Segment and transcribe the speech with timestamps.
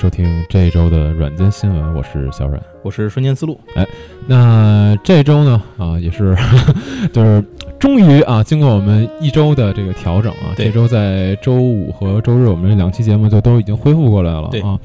[0.00, 2.58] 收听这一周的软件新闻，我是小阮。
[2.82, 3.60] 我是瞬间思路。
[3.74, 3.86] 哎
[4.26, 6.34] 那这周呢，啊，也是
[7.12, 7.44] 就是
[7.78, 14.80] 终于啊，经过我们一周的这个调整啊，这周在周五和周日我们这两期节目就都已经恢复过来了啊。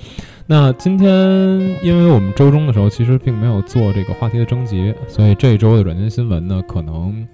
[0.48, 1.09] 那今天
[1.82, 7.26] 因为我们周中的时候其实并没有做这个话题的征集，所以这一周的软件新闻呢，可能。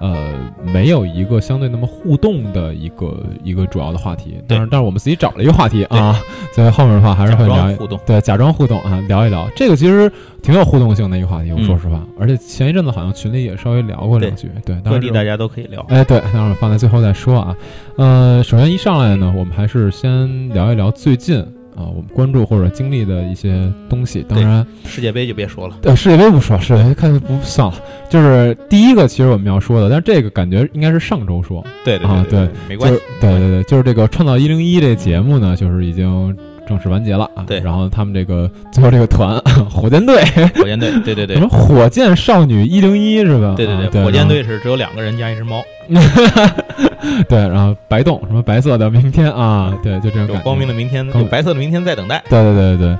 [0.00, 6.20] 呃，没有一个相对那么互动的一个一个主要的话题，但是但是我们自己找了一个话题啊，
[6.52, 7.70] 所以 后面的话还是会聊
[8.06, 9.48] 对，假装互动啊，聊一聊。
[9.56, 10.10] 这个其实
[10.42, 11.64] 挺有互动性的一个话题，我嗯。
[11.64, 15.84] 说实话，而且前一阵子好像群里也稍微聊过两句，对，当然这各地大家都可以聊。
[15.88, 17.56] 哎，对，当然放在最后再说啊。
[17.96, 21.44] 呃，首先一上来呢，我们还是先聊一聊最近
[21.76, 24.24] 啊我们关注或者经历的一些东西。
[24.28, 27.74] 当然，世界杯就别说了，呃，世界杯不说，世界杯看不算了。
[28.08, 33.20] 就是第一个，其实我们要说的，但是这个感觉应该是上周说，对对啊对，没关系就是。
[33.20, 36.36] 对对对，就是这个《创造一零一》这节目呢，就是已经
[36.66, 37.44] 正式完结了啊。
[37.46, 39.38] 对然后他们这个 最后这个团
[39.70, 40.22] 火箭队，
[40.54, 43.54] 火箭队，对对对 什么火箭少女一零一是吧？
[43.56, 45.62] 对对啊对，火箭队是只有两个人加一只猫，
[47.28, 50.34] 对，然后白洞什么白色的明天啊，对，就这种感觉。
[50.34, 52.22] 有光明的明天，有白色的明天在等待。
[52.28, 52.90] 对对对对对，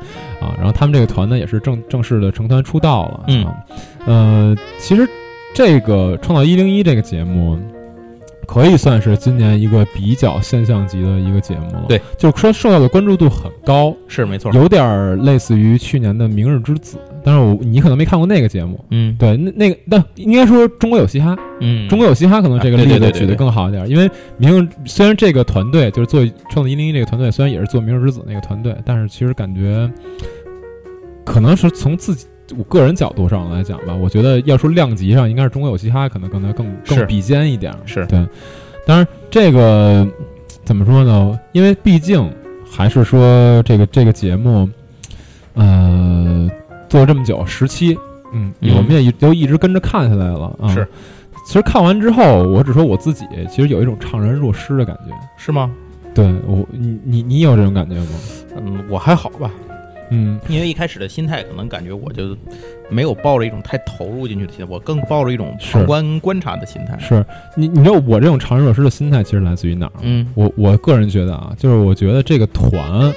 [0.41, 3.55] 啊，然后他们这个团呢也是正正式的成团出道了，嗯啊，
[4.07, 5.09] 呃，其实
[5.55, 7.59] 这个《创造一零一》这个节目。
[8.47, 14.53] 可以算是今年一个比较现象级的一个节目了，对，就是说受到的关注度很高，是没错。
[14.53, 19.17] 有点儿类似于去年的《明日之子》，但是我你可能没看过那个节目，嗯。
[19.19, 29.91] 对，那那个但应该说中国有嘻哈，嗯，中国有嘻哈可能这个例子举得更好一点，因为明日虽然这个团队就是做创造一零一这个团队，虽然也是做明日之子那个团队，但是其实感觉
[31.25, 32.27] 可能是从自己
[32.57, 37.75] 我个人角度上来讲吧，我觉得要说量级上，应该是中国有嘻哈可能可能更更比肩一点。
[37.85, 38.25] 是对，
[38.87, 40.07] 当然这个
[40.65, 41.39] 怎么说呢？
[41.53, 42.31] 因为毕竟
[42.71, 44.69] 还是说这个这个节目，
[45.55, 46.49] 呃，
[46.89, 47.99] 做了这么久，十期，
[48.33, 50.69] 嗯，嗯我们也一都一直跟着看下来了啊。
[50.73, 50.87] 是，
[51.47, 55.13] 其实看完之后，我只说我自己，其实有一种怅然若失的感觉。
[55.37, 55.71] 是吗？
[56.15, 58.07] 对我，你你你有这种感觉吗？
[58.57, 59.51] 嗯，我还好吧，
[60.11, 62.37] 嗯，因为一开始的心态可能感觉我就
[62.89, 66.99] 没有抱着一种太投入进去的心态，我更抱着一种是旁观观察的心态。
[66.99, 67.25] 是
[67.57, 69.93] 你你知道我这种怅然若失的心态，其实来自于哪儿？
[70.03, 73.13] 嗯我我个人觉得啊，就是我觉得这个团，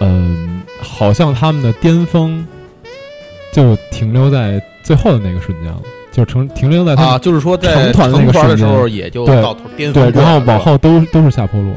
[0.00, 2.46] 嗯、好像他们的巅峰
[3.52, 5.80] 就停留在最后的那个瞬间了，
[6.10, 11.72] 就成停留在他就是说在成团那个时候也就到头巅峰对，然后往后都都是下坡路，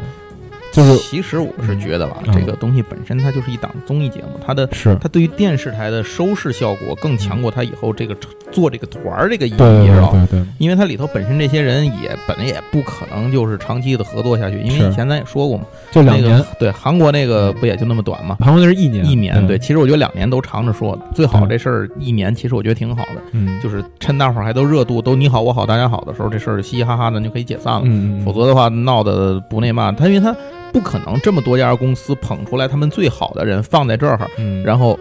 [0.74, 8.18] 就是其实我是觉得吧，嗯这个东西本身它就是一档综艺节目，它的是它对于电视台的收视效果更强过它以后这个
[8.52, 10.28] 做这个团儿这个意义，对对知道吧？
[10.32, 18.36] 对对，因为它里头本身这些人也本来也不可能就是长期的合作下去，因为以前咱也说过嘛，就两年那个，对韩国那个不也就那么短嘛。
[18.40, 27.82] 韩国那是一年，一年对，，其实我觉得两年都长着说，最好这事儿一年，其实我觉得挺好的，嗯，就是趁大伙儿还都热度都你好我好大家好的时候，这事儿嘻嘻哈哈的就可以解散了。
[27.84, 30.36] 嗯，嗯否则的话闹得不那嘛，他因为他
[30.74, 35.00] 不可能这么多家公司捧出来他们最好的人放在这儿，嗯，然后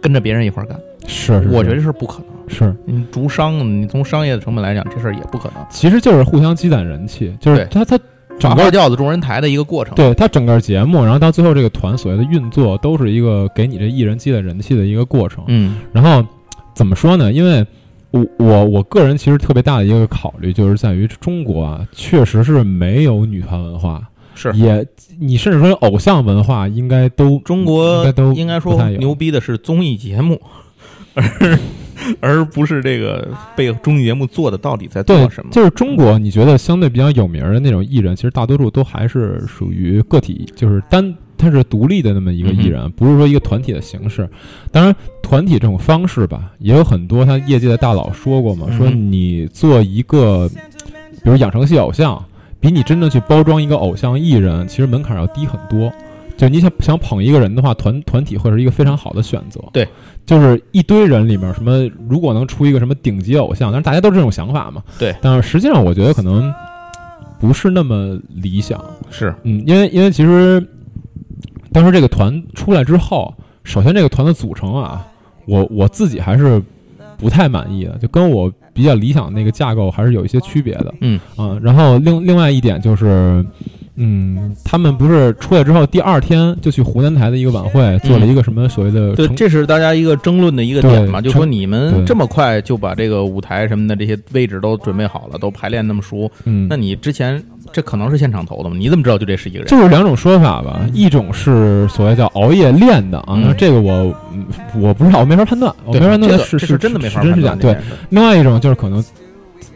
[0.00, 2.26] 跟着别人一块儿干，是是，我觉得是不可能。
[2.46, 5.64] 是，你逐商，你从商业的成本来讲，这事儿也不可能。
[5.70, 7.98] 其实就是互相积攒人气，就是对他他
[8.38, 9.94] 整个马花轿子众人抬的一个过程。
[9.94, 15.44] 对他整个节目，然后到最后这个团所谓的运作，都是一个给你这艺人积累人气的一个过程。
[15.46, 16.26] 嗯然后
[16.74, 17.32] 怎么说呢？
[17.32, 17.64] 因为
[18.10, 24.02] 我我我个人其实特别大的一个考虑，就是在于中国啊，确实是没有女团文化，
[24.40, 24.86] 是也
[25.18, 30.40] 你甚至说偶像文化应该都中国应该都应该说太牛逼的是综艺节目，
[31.14, 31.58] 而
[32.20, 35.52] 而不是这个被综艺节目做的到底在做什么。
[35.52, 44.28] 就是中国，你觉得相对比较有名儿的那种艺人，其实大多数都还是属于个体，就是单他是独立的那么一个艺人，不是说一个团体的形式。
[44.72, 50.48] 当然，团体这种方式吧，也有很多他业界的大佬说过嘛，嗯说你做一个，
[51.22, 52.22] 比如养成系偶像，
[52.60, 55.92] 比你真正去包装一个偶像艺人，其实门槛要低很多。
[56.36, 59.60] 就你想想捧一个人的话，团团体会是一个非常好的选择。
[59.74, 59.86] 对，
[60.24, 64.82] 就是一堆人里面，什么如果能出一个什么顶级偶像，但是大家都是这种想法嘛。
[64.98, 66.50] 对，但是实际上我觉得可能
[67.38, 68.82] 不是那么理想。
[69.10, 70.66] 是嗯，因为因为其实
[71.72, 73.34] 当时这个团出来之后，
[73.64, 75.06] 首先这个团的组成啊，
[75.46, 76.62] 我我自己还是
[77.20, 80.94] 不太满意的，就跟我比较理想的那个架构还是有一些区别的。
[81.00, 83.44] 嗯啊，然后另另外一点就是，
[83.96, 97.42] 嗯，他们不是出来之后第二天就去湖南台的一个晚会，做了一个什么所谓的对，这是大家一个争论的一个点嘛，就说你们这么快就把这个舞台什么的这些位置都准备好了，都排练那么熟，嗯，那你之前
[97.72, 98.76] 这可能是现场投的吗？
[98.78, 99.68] 你怎么知道就这是一个人？
[99.68, 103.92] 就是两种说法吧，一种是所谓叫熬夜练的啊，嗯那这个我
[104.32, 104.46] 嗯
[104.80, 107.54] 我不知道，我没法判断，我没法判断这个是是真的没法是真是假。
[107.56, 109.04] 对，判断这件事另外一种就是可能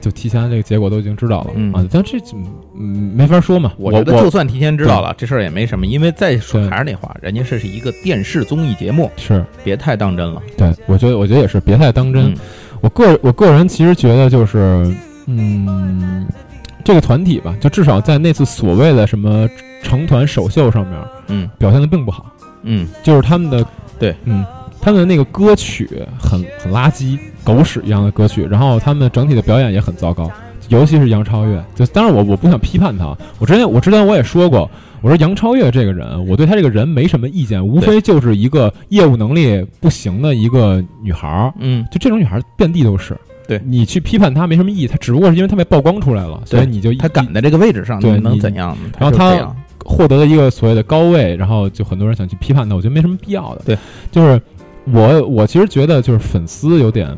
[0.04, 2.18] 就提前这个结果都已经知道了、嗯啊，但这
[2.78, 3.72] 嗯没法说嘛。
[3.78, 10.42] 我我觉得就算提前知道了，这事儿也没什么，因为再说还是那话，人家这是一个电视综艺节目，是别太当真了。
[10.58, 12.26] 对，我觉得我觉得也是，别太当真。
[12.26, 12.36] 嗯
[12.80, 14.94] 我个我个人其实觉得就是，
[15.26, 16.26] 嗯，
[16.84, 19.48] 这个团体吧，就至少在那次所谓的什么
[19.82, 22.26] 成团首秀上面嗯表现的并不好，
[22.62, 23.64] 嗯，就是他们的
[23.98, 24.44] 对，嗯，
[24.84, 25.88] 他们的那个歌曲
[26.20, 30.31] 很很垃圾，狗屎一样的歌曲，然后他们整体的表演也很糟糕。
[30.69, 34.70] 尤其是杨超越，就当然我我不想批判他，我之前我之前我也说过，
[35.02, 43.16] 我说杨超越这个人，我对她这个人没什么意见，无非就是一个业务能力不行的一个女孩儿，嗯，就这种女孩遍地都是。
[43.46, 48.90] 对你去批判她没什么意义，她只不过是因为她被曝光出来了，所以你就一他赶在这个位置上，对你能怎样呢？
[48.98, 53.62] 然后他就这样获得了一个所谓的高位，然后就很多人想去批判她，我觉得没什么必要的。
[53.66, 53.78] 对，
[54.10, 54.40] 就是
[54.92, 57.16] 我我其实觉得就是粉丝有点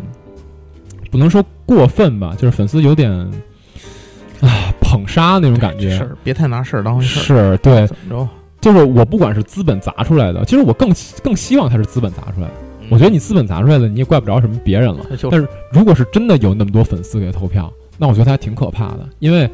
[1.11, 3.11] 不能说过分吧，就是粉丝有点
[4.41, 5.91] 啊捧杀那种感觉。
[5.91, 7.53] 这事儿别太拿事儿当回事儿。
[7.53, 8.29] 是对，怎么着？
[8.61, 10.93] 就是我不管是资本砸出来的，其实我更
[11.23, 12.55] 更希望它是资本砸出来的。
[12.89, 15.05] 我觉得你资本砸出来的，你也怪不着什么别人了。
[15.31, 19.49] 但是如果是真的有那么多粉丝给他投票，那我觉得还挺可怕的，因为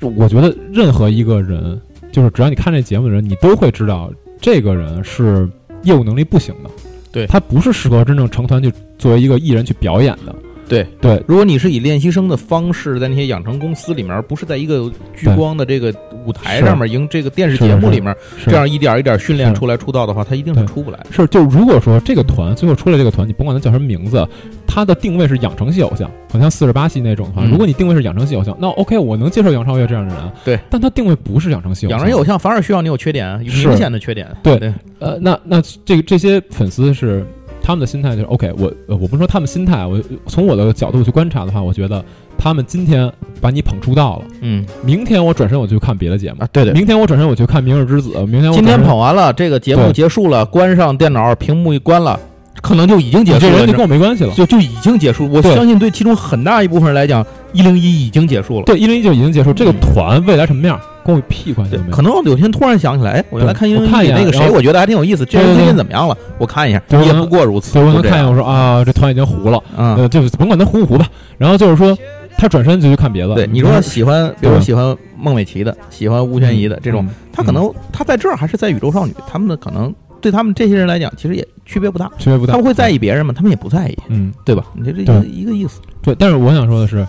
[0.00, 1.80] 我觉得任何一个人，
[2.12, 5.48] 就是只要你看这节目的人，你都会知道这个人是
[5.84, 6.70] 业务能力不行的，
[7.12, 10.34] 对他不是适合真正成团去作为一个艺人去表演的。
[10.68, 15.94] 对对，如果你是以练习生的方式在那些养成公司里面，不是在一个聚光的这个
[16.26, 18.14] 舞台上面，迎这个电视节目里面，
[18.46, 20.98] 这样一点一点训练出来出道的话，他一定是出不来。
[21.10, 24.26] 是，就如果说这个团最后出来这个团，你甭管他叫什么名字，
[24.66, 27.50] 他的定位是养成系偶像，好像四十八系那种的话，嗯。
[27.50, 30.32] 如果你定位是养成系偶像，那 OK，我能接受杨超越这样的人。
[30.44, 34.26] 对，但他定位不是养成系偶像，养成系偶像反而需要你有缺点，有明显的缺点。
[34.42, 34.58] 对。
[34.58, 37.26] 对，呃，那那这个这些粉丝是
[37.66, 42.04] 他们的心态就是 OK，我呃我不说他们心态，我从我的角度去观察的话，我觉得
[42.36, 44.66] 他们今天把你捧出道了，嗯。
[44.84, 46.74] 明天我转身我就看别的节目，啊，对对。
[46.74, 52.20] 明天我转身我去看《明日之子》，明天我今天捧完了，这个节目结束了，关上电脑，屏幕一关了，
[52.64, 53.52] 可能就已经结束了。
[53.52, 54.32] 你这人就跟我没关系了。
[54.32, 55.30] 就就已经结束。
[55.30, 58.64] 我相信对其中很大一部分人来讲，一零一已经结束了。
[58.64, 61.94] 对，一零一就已经结束，这个嗯团未来什么样，跟我屁关系都没，有。
[61.94, 65.26] 可能我有天突然想起来，哎，我原来看一零一眼那个谁，我觉得还挺有意思。
[65.26, 66.16] 这人最近怎么样了？
[66.38, 67.78] 我看一下，也不过如此。
[67.78, 71.06] 我能看见，就这样我说啊，这团已经糊了，嗯，呃，就是甭管他糊不糊吧。
[71.36, 71.94] 然后就是说，
[72.38, 73.34] 他转身就去看别的。
[73.34, 79.92] 对，你说喜欢，比如说喜欢孟美岐的，喜欢吴宣仪的这种，嗯他可能他在这儿还是在宇宙少女，他们的可能
[80.24, 82.10] 对他们这些人来讲，其实也区别不大。
[82.18, 82.52] 区别不大。
[82.52, 83.34] 他们会在意别人吗？
[83.36, 84.64] 他们也不在意，嗯，对吧？
[84.72, 85.82] 你这这一个一个意思。
[86.00, 86.14] 对。
[86.14, 87.06] 但是我想说的是，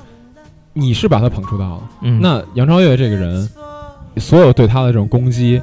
[0.74, 1.90] 你是把他捧出道了。
[2.02, 3.50] 嗯，那杨超越这个人，
[4.18, 5.62] 所有对他的这种攻击，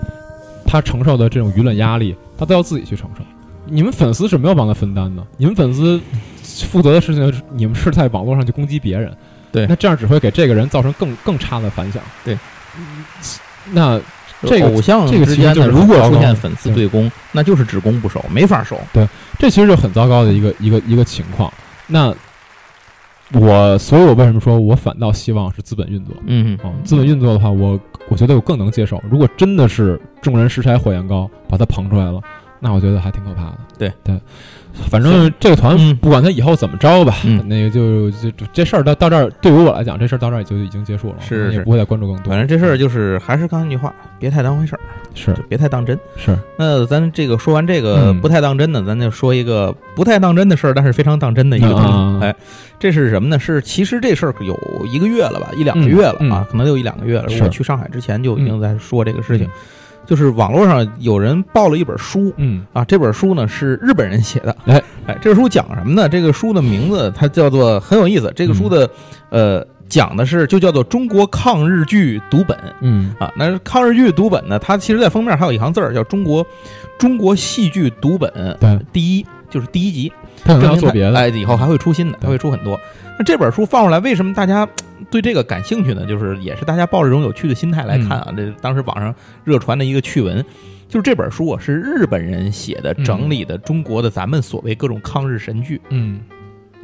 [0.65, 3.23] 他承受的这种舆论压力，他都要自己去承受。
[3.67, 6.01] 你们粉丝是没有帮他分担的，你们粉丝
[6.43, 9.15] 负责的事情，你们是在网络上去攻击别人，
[9.53, 12.03] 对那这样只会给这个人造成更更差的反响。
[12.25, 12.35] 对
[12.79, 13.05] 嗯，
[13.73, 14.01] 那
[14.45, 18.81] 这个偶像这个之间呢，如果出现粉丝对攻，那就是只攻不守，没法守。
[18.93, 19.09] 对
[19.39, 21.53] 这其实就很糟糕的一个一个一个情况。
[21.87, 22.15] 那
[23.33, 26.15] 我，所以我为什么说我反倒希望是资本运作？
[26.27, 29.03] 嗯啊，资本运作的话，我我觉得我更能接受。
[29.11, 32.21] 如果真的是众人拾柴火焰高，把它捧出来了，
[32.61, 33.59] 那我觉得还挺可怕的。
[33.79, 34.21] 对对，
[34.89, 42.31] 反正这个团嗯不管他以后怎么着吧，嗯那个就就就这事儿到到这儿，对于我来讲，这事儿到这儿就已经结束了，是是我也不会再关注更多。
[42.31, 44.81] 反正这事儿就是还是刚才那句话，别太当回事儿，
[45.15, 45.99] 是就别太当真。
[46.17, 51.89] 是，那咱这个说完这个嗯不太当真的，咱就说一个不太当真的事儿，但是非常当真的一个东西。
[51.93, 52.35] 啊哎，
[52.79, 53.39] 这是什么呢？
[53.39, 57.29] 是其实这事儿有一个月了吧，一两个月了嗯啊，可能有一两个月了。
[57.29, 59.51] 是我去上海之前就已经在说这个事情，嗯
[60.13, 62.31] 就是网络上有人报了一本书。
[62.37, 64.55] 嗯啊，这本书呢是日本人写的。
[64.67, 66.07] 哎哎，这本书讲什么呢？
[66.07, 68.31] 这个书的名字它叫做很有意思。
[68.37, 68.91] 这个书的、
[69.31, 73.33] 呃讲的是就叫做中国抗日剧读本嗯啊。
[73.37, 76.47] 那抗日剧读本呢，它其实在封面还有一行字儿叫中国
[76.99, 80.13] 中国戏剧读本对，第一，就是第一集。
[80.45, 82.79] 它可能要做别的，哎，以后还会出新的，对还会出很多。
[83.19, 84.69] 那这本书放出来，为什么大家
[85.13, 86.05] 对这个感兴趣呢？
[86.07, 88.27] 就是也是大家抱着一种有趣的心态来看啊。
[88.31, 89.15] 嗯这当时网上
[89.45, 90.45] 热传的一个趣闻，
[90.89, 96.23] 就是这本书啊是日本人写的，嗯整理的中国的咱们所谓各种抗日神剧，嗯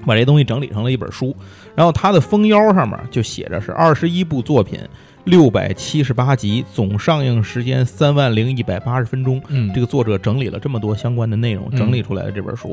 [0.07, 1.35] 把这东西整理成了一本书。
[1.75, 4.79] 然后它的封腰上面就写着是二十一部作品。
[5.29, 9.39] 六百七十八集，总上映时间三万零一百八十分钟。
[9.49, 12.71] 嗯，这个作者整理了这么多相关的内容，嗯整理出来的这本书。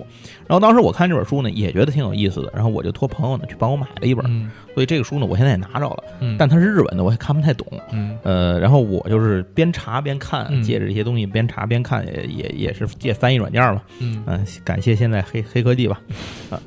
[0.48, 4.26] 然后当时我看这本书呢，也觉得挺有意思的，然后我就托朋友呢去帮我买了一本。
[4.30, 7.66] 嗯所以这个书呢，我现在也拿着了，嗯，但它是日文的，我也看不太懂。
[7.92, 13.82] 嗯呃，然后我就是边查边看，嗯借着这些东西边查边看，也也也是借翻译软件嘛。
[14.00, 16.02] 嗯嗯、感谢现在黑黑科技吧。
[16.50, 16.60] 啊，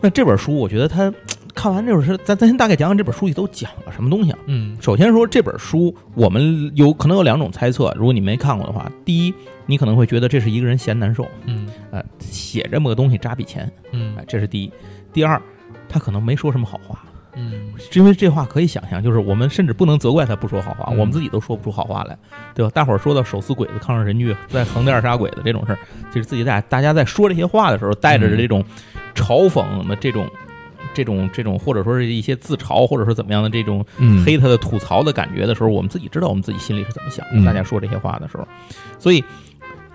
[0.00, 1.12] 那这本书我觉得它
[1.56, 4.38] 看完这本书，咱咱先大概讲讲这本书里都讲了什么东西啊？
[4.44, 9.34] 嗯首先说这本书，我们有可能有两种猜测，如果你没看过的话，第一，
[9.64, 14.70] 你可能会觉得这是一个人闲难受，嗯呃，写这么个东西扎笔钱，嗯哎、这是第一。
[15.14, 15.40] 第二，
[15.88, 17.02] 他可能没说什么好话，
[17.34, 22.16] 嗯因为这话可以想象，就是我们甚至不能责怪他不说好话，嗯我们自己都说不出好话来，
[22.54, 22.70] 对吧？
[22.74, 25.78] 大伙儿说到手撕鬼子、抗日神剧、在横店杀鬼子这种事儿，
[26.12, 28.62] 就是自己在大家在说这些话的时候，带着这种
[29.14, 30.28] 嘲讽的这种、
[30.96, 37.32] 这种、这种，或者说是一些自嘲，或者说怎么样的这种嗯黑他的吐槽的感觉的时候，我们自己知道我们自己心里是怎么想的。
[37.34, 38.48] 嗯大家说这些话的时候，
[38.98, 39.22] 所以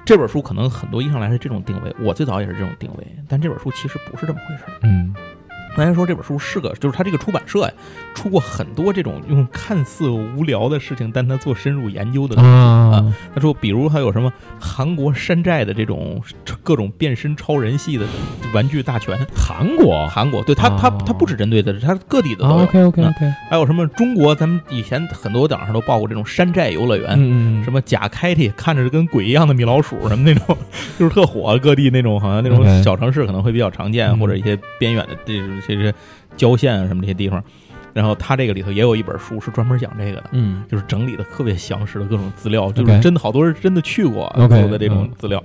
[0.05, 4.71] 这本书可能很多意义上来是这种定位，我最早也是这种定位，但这本书其实不是这么回事儿。
[4.83, 5.13] 嗯
[5.75, 7.71] 刚才说这本书是个，就是他这个出版社呀，
[8.13, 12.49] 出过很多这种用看似无聊的事情，但他做深入研究的东西。
[12.49, 13.13] 啊。
[13.33, 16.21] 他说，比如还有什么韩国山寨的这种
[16.61, 18.05] 各种变身超人系的
[18.53, 20.07] 玩具大全，韩国。
[20.07, 22.63] 韩国对他他哦他不只针对的，他各地的都有。
[22.63, 27.17] OK OK OK 还有什么中国，咱们以前很多档上都报过这种山寨游乐园，
[27.63, 30.57] 什么假开替，看着跟鬼一样的米老鼠什么那种，
[30.99, 34.19] 就是特火，各地那种好像那种小城市可能会比较常见，嗯。
[34.19, 35.93] 或者一些边远的这这些
[36.35, 37.43] 郊县啊什么这些地方。
[37.93, 45.43] 然后他这个里头也有一本书是专门讲这个的，嗯就是整理的特别详实的各种资料，就是真的好多人真的去过做的这种嗯资料。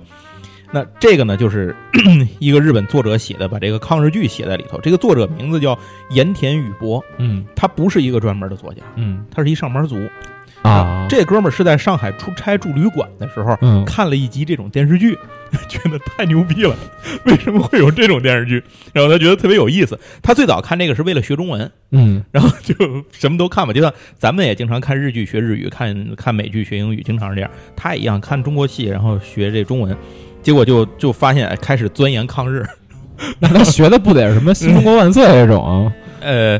[0.71, 1.75] 那这个呢，就是
[2.39, 4.79] 一个日本作者写的，把这个抗日剧写在里头。
[4.79, 5.77] 这个作者名字叫
[6.11, 9.97] 盐田宇博，嗯他不是一个专门的作家，嗯他是一上班族。
[10.67, 15.17] 啊这哥们儿是在上海出差住旅馆的时候，嗯看了一集这种电视剧，
[15.69, 16.75] 觉得太牛逼了，
[17.25, 18.61] 为什么会有这种电视剧？
[18.93, 19.97] 然后他觉得特别有意思。
[20.21, 22.75] 他最早看这个是为了学中文，嗯 然后就
[23.11, 27.49] 什么都看吧，就像咱们也经常看日剧学日语，看看美剧学英语，经常是这样。
[27.75, 29.95] 他也一样看中国戏，然后学这中文，
[30.43, 32.65] 结果就就发现哎开始钻研抗日。
[33.39, 35.91] 那他学的不得是什么新中国万岁这种？
[36.19, 36.59] 呃，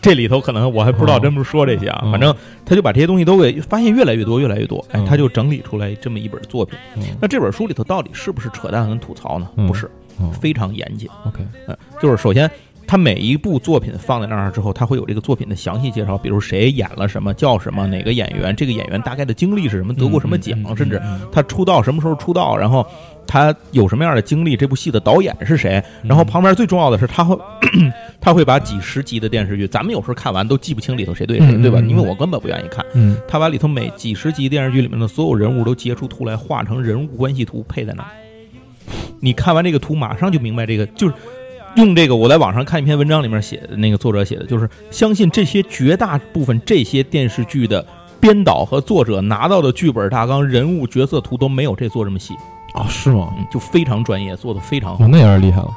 [0.00, 2.12] 这里头可能我还不知道真不是说这些啊，嗯。
[2.12, 6.78] 反正他就把这些东西都给发现越来越多，越来越多，哎嗯，他就整理出来这么一本作品。
[6.96, 7.02] 嗯。
[7.20, 9.48] 那这本书里头到底是不是扯淡跟吐槽呢？
[9.56, 9.66] 嗯。
[9.66, 9.86] 不是，
[10.18, 11.08] 哦非常严谨。
[11.26, 12.50] OK 嗯，就是首先，
[12.86, 22.86] 他每一部作品放在那儿之后，他会有这个作品的详细介绍，比如谁演了什么，叫什么，哪个演员，这个演员大概的经历是什么，得过什么奖，嗯甚至嗯他出道什么时候出道，然后
[23.28, 27.38] 他有什么样的经历，这部戏的导演是谁，然后旁边最重要的是他会
[28.18, 31.78] 他会把几十集的电视剧，咱们有时候看完都记不清里头谁对谁，对吧？
[31.80, 32.84] 因为我根本不愿意看。
[32.94, 38.08] 嗯他把里头每几十集电视剧里面的所有人物都截出图来，画成人物关系图配在那儿。
[39.20, 41.14] 你看完这个图，马上就明白这个就是
[41.76, 42.16] 用这个。
[42.16, 47.84] 我在网上看一篇文章里面写的，那个作者写的就是相信这些绝大部分这些电视剧的
[48.18, 52.32] 编导和作者拿到的剧本大纲、人物角色图都没有这做这么细，
[52.78, 53.32] 哦是吗？
[53.38, 55.68] 嗯，就非常专业，做的非常好哦，，那也是厉害了。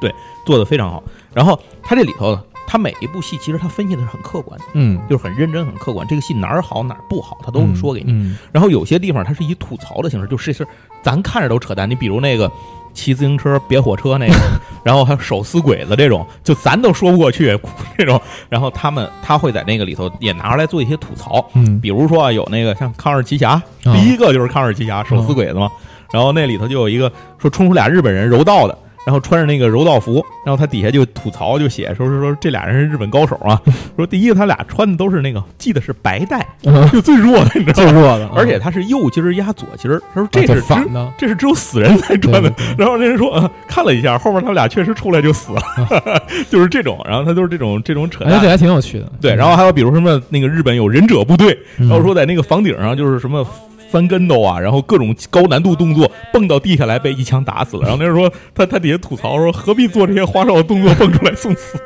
[0.00, 0.14] 对
[0.46, 1.02] 做的非常好。
[1.34, 6.06] 然后他这里头，他每一部戏其实他分析的是很客观的，嗯，就是很认真、很客观。
[6.08, 8.12] 这个戏哪儿好哪儿不好，他都会说给你。
[8.12, 10.66] 嗯然后有些地方它是以吐槽的形式，就是是
[11.02, 11.88] 咱看着都扯淡。
[11.88, 12.50] 你比如那个
[12.94, 14.34] 骑自行车别火车那个，
[14.82, 17.58] 然后还有手撕鬼子这种，就咱都说不过去
[17.98, 18.18] 这种。
[18.48, 23.62] 然后他们他会在那个里头也拿出来做一些吐槽，嗯比如说啊有那个像抗日奇侠，啊
[23.92, 25.70] 第一个就是抗日奇侠手撕鬼子嘛。
[26.12, 28.76] 然后那里头就有一个说冲出俩日本人柔道的。
[29.06, 33.60] 然后穿着那个柔道服，然后他底下就吐槽，就写说是说这俩人是日本高手啊。
[33.96, 37.90] 说第一个他俩穿的都是那个系的是白带，嗯，就最弱的，你知道吗？
[37.90, 45.62] 最弱的，而且他是右襟儿压左襟儿，他说这是只反的，这是只有死人才穿的然后那人说，呃，看了一下，后面他们俩确实出来就死了，
[46.50, 47.00] 就是这种。
[47.08, 48.34] 然后他就是这种这种扯淡。
[48.34, 49.10] 哎，这还挺有趣的。
[49.18, 53.46] 对，然后还有比如什么那个日本有忍者部队，嗯然后说在那个房顶上就是什么。
[53.90, 57.82] 翻跟头啊，然后各种高难度动作，蹦到地下来被一枪打死了。
[57.82, 61.78] 然后那人说他他底下吐槽说何必做这些花哨的动作蹦出来送死，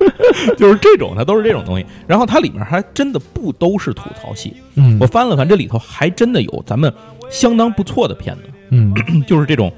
[0.56, 1.86] 就是这种，他都是这种东西。
[2.06, 6.92] 然后它里面还真的不都是吐槽戏，嗯，我翻了翻，这里头还真的有咱们
[7.30, 8.94] 相当不错的片子，嗯
[9.26, 9.72] 就是这种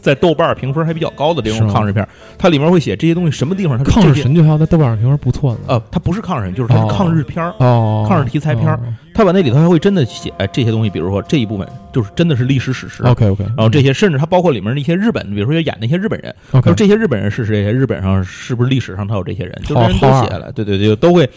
[0.00, 2.06] 在豆瓣评分还比较高的这种抗日片，
[2.38, 5.60] 它里面会写这些东西什么地方它是抗日神剧还有在豆瓣上评分不错的。
[5.68, 7.54] 呃，它不是抗日神，就是它是抗日片儿。
[7.58, 8.78] 哦，抗日题材片儿
[9.14, 13.02] 它把那里头还会真的写哎这些东西，比如说这一部分就是真的是历史史实。
[13.02, 17.62] OK OK，然后这些甚至它包括里面的一些日本，比如说演那些日本人说这些日本人是谁？
[17.72, 19.52] 日本上是不是历史上他有这些人？
[19.66, 21.28] 就好这人都写下来，对对对，都会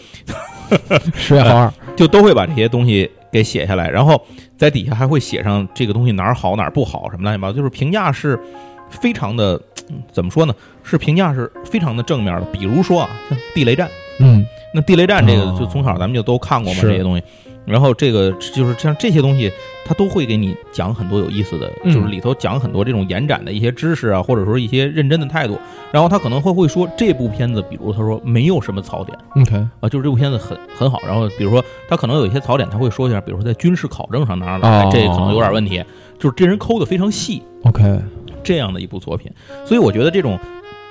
[1.14, 4.18] 十月号二， 就都会把这些东西给写下来，然后
[4.56, 8.40] 在底下还会写上这个东西哪儿好哪儿不好什么乱七八糟，就是评价是
[8.88, 10.54] 非常的嗯怎么说呢？
[10.82, 12.46] 是评价是非常的正面的。
[12.50, 13.90] 比如说啊，像地雷战，
[14.20, 17.22] 嗯那地雷战这个哦就从小咱们就都看过嘛，是这些东西。
[17.66, 19.50] 然后这个就是像这些东西，
[19.84, 25.58] 他都会给你讲很多有意思的，嗯就是里头讲很多这种延展的一些知识啊，或者说一些认真的态度。
[25.92, 29.16] 然后他可能会会说这部片子，比如他说没有什么槽点。
[29.36, 31.00] ，OK，啊，就是这部片子很很好。
[31.06, 35.82] 然后比如说他可能有一些槽点，他会说一下，比如说在军事考证上哪儿哪儿，哦这可能有点问题。
[36.18, 38.00] 就是这人抠的非常细，OK，
[38.42, 39.30] 这样的一部作品。
[39.64, 40.38] 所以我觉得这种，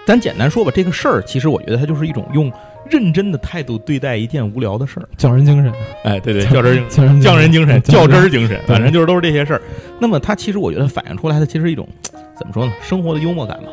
[0.05, 2.51] 咱简单说吧，这个事儿其实我觉得它就是一种用
[2.89, 5.07] 认真的态度对待一件无聊的事儿。
[5.17, 5.73] 匠人精神，
[6.03, 9.61] 哎，对对，较真儿精匠人匠人精神、较真儿精神，反正就是都是这些事儿。
[9.99, 11.87] 那么它其实我觉得反映出来的其实一种
[12.37, 13.69] 怎么说呢，生活的幽默感吧。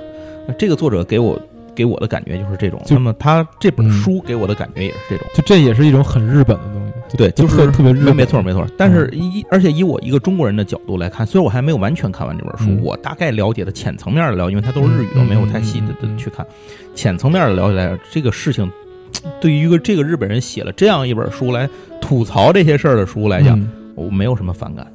[0.47, 1.41] 那这个作者给我
[1.75, 2.81] 给我的感觉就是这种。
[2.91, 5.27] 那么他这本嗯书给我的感觉也是这种。
[5.35, 8.67] 就这也是一种很日本的东西，对，就是特特别日没本，没错没错。
[8.77, 16.47] 但是一而且以我一个中国人的角度来看，虽然我还没有完全看完这本书，嗯我大概了解的浅层面的了解，因为它都是日语，嗯我没有太细的去看。
[16.95, 18.71] 浅层面的了解来，这个事情
[19.41, 21.69] 对于一个这个日本人写了这样一本书来
[22.01, 24.87] 吐槽这些事儿的书来讲，嗯我没有什么反感，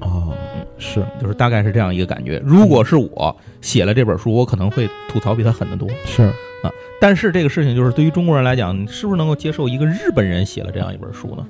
[0.00, 0.32] 啊，
[0.78, 2.42] 是就是大概是这样一个感觉。
[2.42, 5.86] 如果是我写了这本书，我可能会吐槽比他狠得多。
[6.06, 6.22] 是
[6.62, 11.46] 啊，但是这个事情就是对于中国人来讲，你是不是能够接受一个日本人写了这样一本书呢？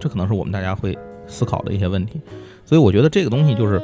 [0.00, 0.98] 这可能是我们大家会
[1.28, 2.20] 思考的一些问题。
[2.64, 3.80] 所以我觉得这个东西就是，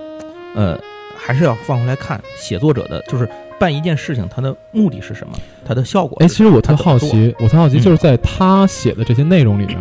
[0.57, 0.77] 呃，
[1.17, 3.29] 还是要放回来看写作者的，就是
[3.65, 5.33] 办一件事情，它的目的是什么，
[5.65, 6.29] 它的效果哎。
[6.29, 9.79] 其实我特好奇，我特好奇，嗯就是在他写的这些内容里面，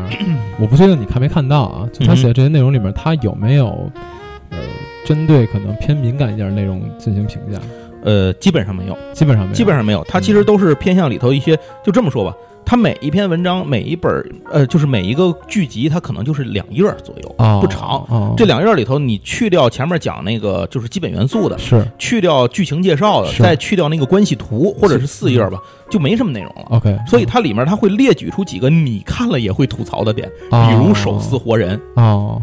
[0.58, 1.90] 我不确定你看没看到啊？
[1.92, 3.92] 就他写的这些内容里面，他有没有
[4.52, 4.58] 呃
[5.06, 7.60] 针对可能偏敏感一点的内容进行评价？
[8.06, 10.02] 呃，基本上没有，基本上没有，基本上没有。
[10.06, 12.34] 它其实都是偏向里头一些，就这么说吧。
[12.66, 18.04] 它每一篇文章，每一本儿，呃，就是每一个剧集，它可能就是两页儿左右，啊不长。
[18.10, 21.86] 啊，这两页儿里头，你去掉前面讲那个就是基本元素的，是。
[21.98, 26.64] 去掉剧情介绍的，再去掉那个关系图，或者是四页吧，就没什么内容了。
[26.70, 32.42] OK，所以它里面它会列举出几个你看了也会吐槽的点，比如手撕活人，哦，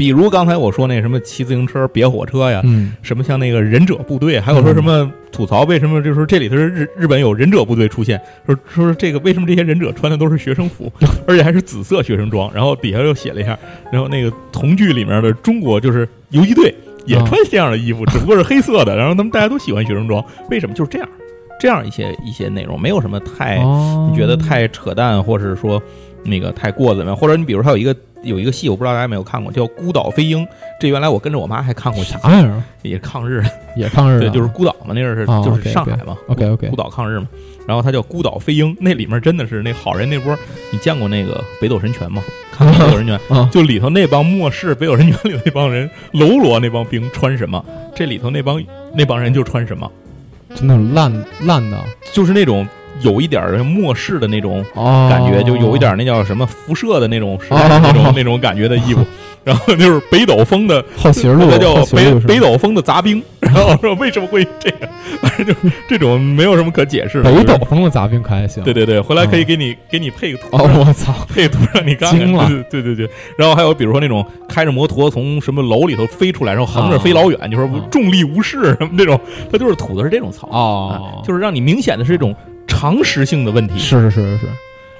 [0.00, 10.90] 比如刚才我说那什么骑自行车别火车呀，嗯什么像那个忍者部队，还有说什么吐槽为什么就是这里头是日日本有忍者部队出现，说说这个为什么这些忍者穿的都是学生服，
[11.28, 13.58] 而且还是紫色学生装，然后底下又写了一下，
[13.92, 21.06] 然后那个同剧里面的中国就是游击队也啊穿这样的衣服，只不过是黑色的， 然后他们大家都喜欢学生装，为什么就是这样？
[21.60, 25.82] 这样一些一些内容没有什么太哦，你觉得太扯淡，或者是说
[26.24, 27.14] 那个太过怎么样？
[27.14, 30.44] 或者你比如说有一个有一个戏，我不知道大家有没有看过，叫《孤岛飞鹰》。
[30.80, 32.62] 这原来我跟着我妈还看过，啥玩意儿？
[32.82, 33.44] 也抗日，
[33.76, 37.28] 也抗日对，就是孤岛嘛，那阵是哦就是上海嘛 OK，OK 孤岛抗日嘛。
[37.66, 40.36] 然后它叫《孤岛飞鹰》，那里面真的是那好人那波，
[40.72, 42.22] 你见过那个《北斗神拳》吗？
[42.50, 47.62] 看过《北斗神拳 》啊，就里头那帮末世《北斗神拳》里那帮人，喽啰那帮兵穿什么，
[47.94, 48.60] 这里头那帮
[48.94, 49.88] 那帮人就穿什么，
[50.54, 51.12] 就那种烂
[51.44, 51.78] 烂的
[52.12, 52.66] 就是那种
[53.02, 59.04] 有一点儿末世的那种哦，感觉，就有一点那叫什么辐射的那种时代那种那种感觉的衣服，
[59.44, 64.90] 然后就是北斗风的， 后旗儿路，那叫北北斗风的杂兵， 然后说为什么会这样，
[65.22, 65.54] 反正就
[65.88, 67.32] 这种没有什么可解释的。
[67.32, 68.62] 北斗风的杂兵可还行？
[68.64, 72.18] 对对对，回来可以给你给你配个图，哦，我操，配图让你看看。
[72.18, 72.48] 惊了。
[72.70, 79.18] 对对对对，然后还有比如说那种开着摩托从什么楼里头飞出来，然后横着飞老远，就说啊重力无视什么这种，
[79.50, 80.90] 它就是吐的是这种槽，哦。
[80.90, 82.34] 啊，就是让你明显的是一种
[82.70, 83.78] 常识性的问题。
[83.78, 84.46] 是是是是是，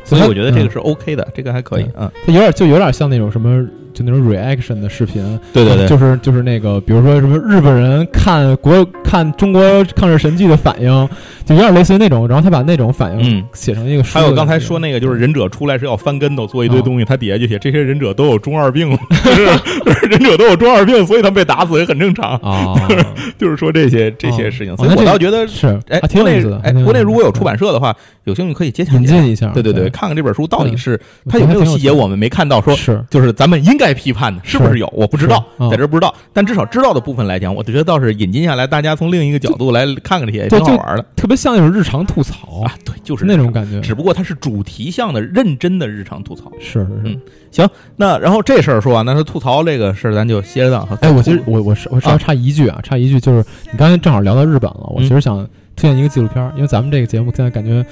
[0.04, 1.92] 所以我觉得这个嗯是 OK 的，这个还可以对。
[1.96, 3.66] 嗯，它有点就有点像那种什么，
[4.00, 11.08] 就那种 reaction 的视频，对对对，就是就是那个，比如说什么日本人看国看中国抗日神剧的反应，
[11.44, 13.44] 就有点类似于那种，然后他把那种反应嗯。
[13.52, 14.24] 写成一个书还。
[14.24, 19.30] 有刚才说那个，就是忍者出来是要翻跟头做一堆东西，他底下就写这些忍者都有中二病，就
[19.92, 22.36] 是忍者都有中二病，所以他们被打死也很正常。
[22.36, 22.74] 啊，
[23.38, 26.60] 就是说这些这些事情，所以我倒觉得，是哎，啊挺国内有意思的。
[26.62, 29.04] 哎，国内如果有出版社的话，有兴趣可以接引。
[29.04, 34.92] 进一下，对对对，看看这本书到底是我它有没有细节，我们没看到，说是就是咱们应该批判的，是不是是有？
[34.94, 42.74] 我不知道，在这儿不知道，但至少知道的部分来讲，我觉得倒是引进下来，大家从另一个角度来看看这些，挺好玩的特别像那种日常吐槽啊。
[42.84, 43.80] 对，就是那种感觉。
[43.80, 46.52] 只不过它是主题向的、认真的日常吐槽。
[46.60, 47.18] 是是是
[47.50, 47.68] 行。
[47.96, 50.86] 那然后这事儿说完，那是吐槽这个事儿，咱就歇着档。
[51.00, 57.84] 哎，我其实我我是我稍啊微插一句啊，插一句就是你刚才正好聊到日本了，我嗯其实想推荐一个纪录片，因为咱们这个节目现在感觉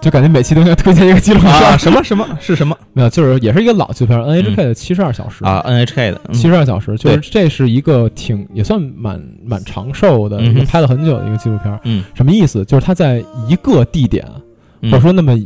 [0.00, 5.44] 就感觉每期都应该推荐一个纪录片什么什么是什么没有，就是也是一个老纪录片儿，NHK 的七十二小时。
[5.44, 11.78] 啊？NHK 的，嗯七十二小时，就是这是一个挺也算蛮蛮长寿的，一个拍了很久的一个纪录片儿。
[11.84, 12.64] 嗯什么意思？
[12.64, 14.26] 就是他在一个地点，
[14.80, 15.36] 嗯或者说那么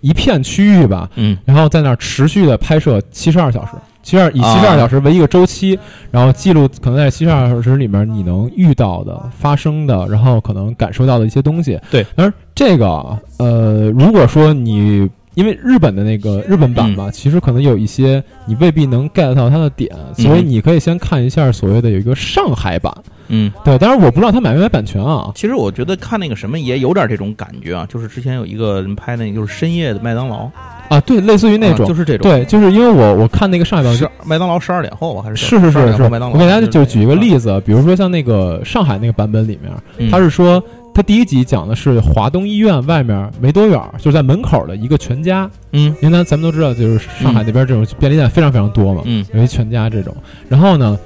[0.00, 3.72] 一片区域吧，嗯然后在那儿持续的拍摄七十二小时，
[4.04, 5.76] 七十二以七十二啊小时为一个周期，
[6.12, 11.80] 然后记录可能在七十二小时里面你能遇到的、发生的，然后可能感受到的一些东西。
[11.90, 22.94] 对，而这个啊呃，如果说你因为日本的那个日本版嗯嘛，其实可能有一些你未必能 get 到它的点，所以嗯你可以先看一下所谓的有一个上海版。
[23.28, 23.50] 嗯。
[23.64, 25.32] 对，当然我不知道他买没买版权啊。
[25.34, 30.48] 其实我觉得看那个什么也有点这种感觉啊，就是之前有一个人拍那个就是深夜的麦当劳
[30.88, 32.30] 啊，对，类似于那种，啊就是这种。
[32.30, 36.34] 对，就是因为我我看那个上海版是麦当劳十二点后吧，还是是是是是，麦当劳？
[36.34, 40.62] 我给大家就举一个，例子，比如说像那个上海那个版本里面，嗯他是说
[40.94, 50.14] 他第一集讲的是华东医院外面没多远，就是在门口的一个全家，嗯因为咱咱们都知道，就是上海那边这种便利店非常非常多嘛，嗯有一全家这种。
[50.48, 50.98] 然后呢，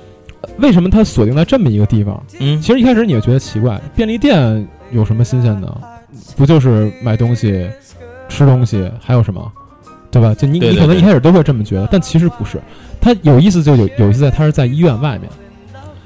[0.43, 2.21] 呃为什么它锁定在这么一个地方？
[2.41, 5.73] 嗯其实一开始你也觉得奇怪，便利店有什么新鲜的？
[6.37, 7.69] 不就是买东西、
[8.29, 9.53] 吃东西，还有什么？
[10.11, 10.35] 对吧？
[10.35, 12.61] 就你你可能一开始都会这么觉得，但其实不是。
[13.01, 15.31] 它有意思就有有意思在它是在医院外面，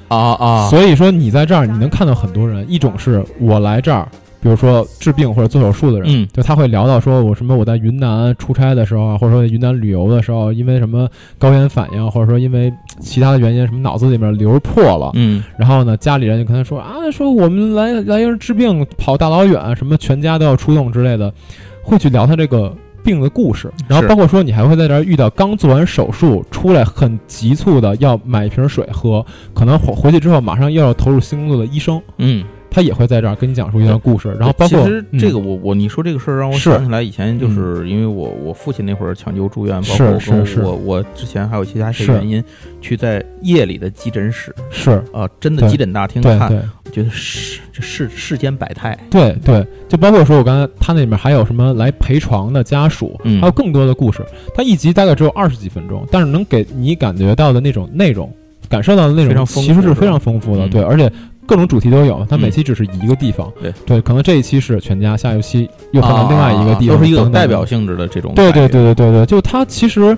[0.07, 4.07] 啊啊，所以说你在这儿你能看到很多人，一种是我来这儿。
[4.41, 11.07] 比如说治病或者做手术的人，嗯就他会聊到说，我什么我在云南出差的时候啊，或者说云南旅游的时候，因为什么
[11.39, 21.33] 高原反应，或者说因为其他的原因，什么脑子里面瘤破了，嗯然后呢，家里人就跟他说啊，说我们来来这儿治病，跑大老远，什么全家都要出动之类的，
[21.81, 23.71] 会去聊他这个病的故事。
[23.87, 32.43] 然后包括说，你还会在这儿遇到刚做完手术出来很急促的要买一瓶水喝，可能回回去之后马上又要投入新工作的医生，嗯。
[32.73, 34.35] 他也会在这儿跟你讲述一段故事。
[34.39, 40.61] 然后包括其实这个嗯我我你说这个事儿让我想起来以前就是因为我我父亲那会儿抢救住院，包括是是是。
[40.61, 42.43] 我我之前还有其他一些是原因
[42.81, 45.01] 去在夜里的急诊室是。
[45.13, 46.49] 啊，真的急诊大厅看，
[46.91, 53.39] 觉得世这世世间百态，对对，就包括说我刚才他那里面还有什么来陪床的家属，嗯。
[53.39, 54.23] 还有更多的故事。
[54.55, 58.31] 他一集大概只有二十几分钟，但是能给你感觉到的那种内容，
[58.69, 60.65] 感受到的那种非常丰富其实是非常丰富的。
[60.65, 60.69] 嗯。
[60.69, 61.11] 对，而且
[61.45, 63.51] 各种主题都有，它每嗯期只是一个地方。
[63.61, 67.65] 对对，可能这一期是全家，下一期又换到另外一个地方，啊都是一个代表。
[67.65, 70.17] 性质的这种对对，对对对对，就它其实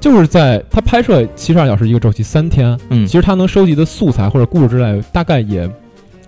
[0.00, 5.70] 就是在它拍摄七十二小时一个周期三天，嗯其实它能收集的素材或者故事之类，大概也，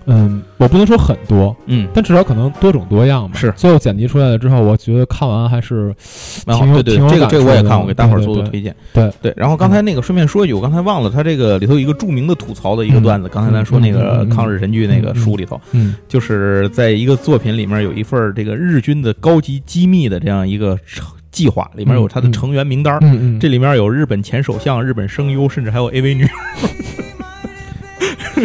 [0.09, 3.39] 嗯，我不能说很多，嗯，但至少可能多种多样吧。
[3.39, 5.95] 是最后剪辑出来了之后，我觉得看完还是
[6.47, 8.75] 蛮好，对对，这个这个我也看，我给大伙儿做个推荐。
[8.93, 13.29] 对对，然后刚才那个顺便说一句，我刚才忘了，他这个里头有一个著名的吐槽的一个嗯段子。
[13.29, 26.29] 刚才咱说那个抗日神剧那个书里头，嗯就是在一个作品里面有一份这个日军的高级机密的这样一个成计划，里面有他的成员名单儿，嗯嗯，这里面有日本前首相、日本声优，甚至还有 AV 女优。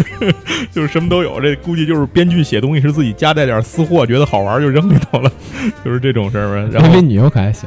[0.72, 5.32] 就是什么都有，这估计就是编剧写东西是自己夹带点私货，觉得好玩就扔里头了，
[5.86, 6.70] 就是这种事儿呗。
[6.72, 7.02] 然后。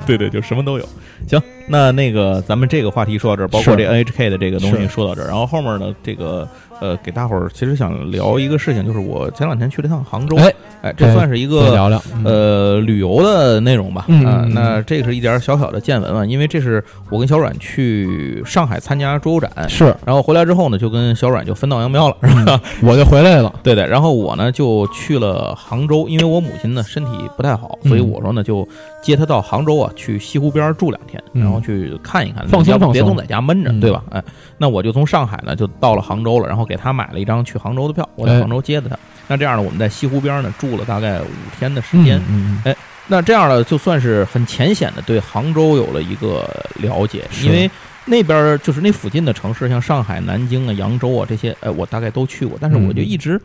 [0.07, 0.89] 对对，就什么都有。
[1.27, 6.49] 行，那那个咱们这个话题说到这儿，包括这 NHK 的这个东西说到这儿，然后后面呢，这个
[6.81, 19.51] 呃，给大伙儿其实想聊一个事情，就是我前两天去了趟杭州，哎哎，这算是一个聊聊，嗯呃旅游的内容吧，啊嗯那这个是一点儿小小的见闻嘛，因为这是我跟小阮去上海参加桌游展。
[19.69, 22.61] 是，然后回来之后呢，就跟小阮就分道扬镳了，是吧？
[22.83, 23.53] 我就回来了。
[23.62, 28.67] 对对，然后我呢就去了杭州，因为我母亲呢身体不太好，所以嗯我说呢就
[29.07, 31.42] 接他到杭州啊，去西湖边儿住两天，嗯。
[31.42, 33.81] 然后去看一看，放心放松别总在家闷着，嗯。
[33.81, 34.03] 对吧？
[34.11, 34.23] 哎，
[34.59, 38.40] 那我就从上海呢就到了杭州了，然后给他买了一张去杭州的票，我在哎。
[38.40, 38.99] 杭州接的他。
[39.29, 41.27] 那这样呢，我们在西湖边儿呢住了大概五
[41.59, 42.75] 天的时间，嗯嗯
[43.09, 46.45] 那这样呢，就算是很浅显的对杭州有了一个
[46.77, 47.71] 了解，因为
[48.05, 53.40] 那边儿就是那附近的城市，像上海、南京啊、扬州啊这些，呃，我大概都去过，但是我就嗯一直，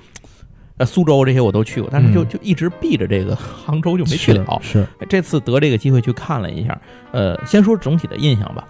[0.82, 4.60] 呃，苏州这些我都去过，但是就嗯就一直避着这个杭州就嗯，没去了。
[4.64, 4.82] 是。
[4.82, 6.76] 是这次得这个机会去看了一下，
[7.12, 8.66] 呃，先说总体的印象吧。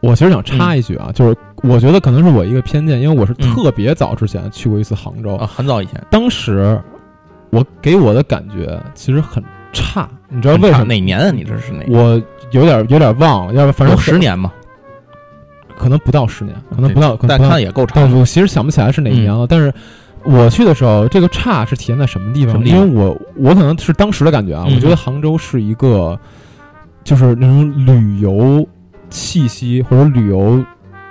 [0.00, 6.78] 我其实想插一句啊，就是我觉得可能是我一个偏见，因为我是特别早之前去过一次杭州，啊，很早以前，当时
[7.48, 9.42] 我给我的感觉其实很
[9.72, 10.84] 差，你知道为什么？
[10.84, 11.30] 哪年啊？
[11.30, 11.82] 你这是哪？
[11.88, 14.52] 我有点有点忘了，要不反正十，年嘛，
[15.78, 18.12] 可能不到十年，可能不到，可能但不到看也够长但。
[18.12, 19.72] 我其实想不起来是哪一年了，但是
[20.26, 22.62] 我去的时候，这个差是体现在什么地方？
[22.62, 26.18] 地方因为我我可能是当时的感觉啊，嗯我觉得杭州是一个
[27.04, 28.66] 就是那种旅游
[29.08, 30.62] 气息或者旅游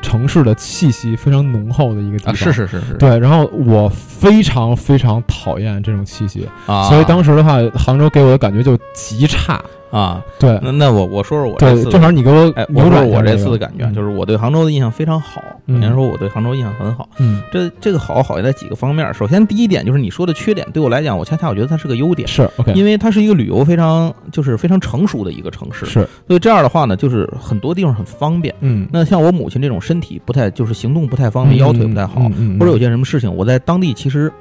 [0.02, 2.36] 城市的气息非常浓厚的一个地啊，方。
[2.36, 9.60] 是是是是，对，然后我非常非常讨厌这种气息，啊，所以当时的话，杭州给我的感觉就极差。
[9.98, 10.22] 啊。
[10.40, 15.42] 对那那我我说说我这对，次正好你给我哎，我说我这次的感觉，嗯就是我对杭州的印象非常好。
[15.68, 17.08] 首先说我对杭州印象很好。
[17.18, 19.12] 嗯这这个好好在几个方面。
[19.14, 25.86] 首先，第一点就是你说的缺点，对我来讲，我恰恰我觉得它是个优点，是因为它是一个旅游非常就是非常成熟的一个城市。
[25.86, 28.54] 是所以这样的话呢，就是很多地方很方便。
[28.62, 34.32] 嗯那像我母亲这种身体不太就是行动不太方便，腰腿不太好，嗯嗯或者有些什么事情，我在当地其实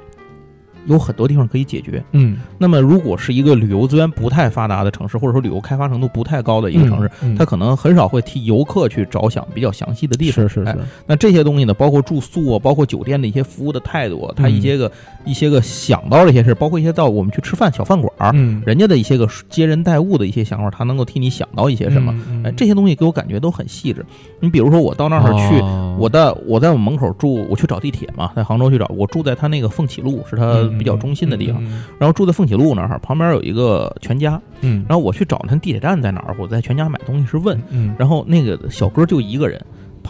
[0.85, 2.03] 有很多地方可以解决。
[2.11, 10.45] 嗯那么，如果是一个旅游资源不太发达的城市，或者说旅游开发程度不太高的一个城市，嗯它可能很少会替游客去着想比较详细的地方。
[10.45, 14.91] 哎是是是那这些东西呢，包括住宿啊，包括酒店的一些服务的态度啊，它一些个、
[15.25, 22.13] 一些个想到的一些事，包括一些到我们去吃饭小饭馆儿，嗯人家的一些个接人待物的一些想法，他能够替你想到一些什么。
[22.29, 24.05] 嗯哎，这些东西给我感觉都很细致。
[24.39, 30.43] 你比如说，我到那儿去，哦我在我在我门口住，我去找地铁嘛，在杭州去找，我住在他那个凤起路，是他
[30.77, 31.63] 比较中心的地方。
[31.63, 34.39] 嗯然后住在凤起路那儿，旁边有一个全家。
[34.61, 39.63] 嗯然后我去找他地铁站在哪儿，我在全家买东西是问，嗯然后那个小哥就一个人，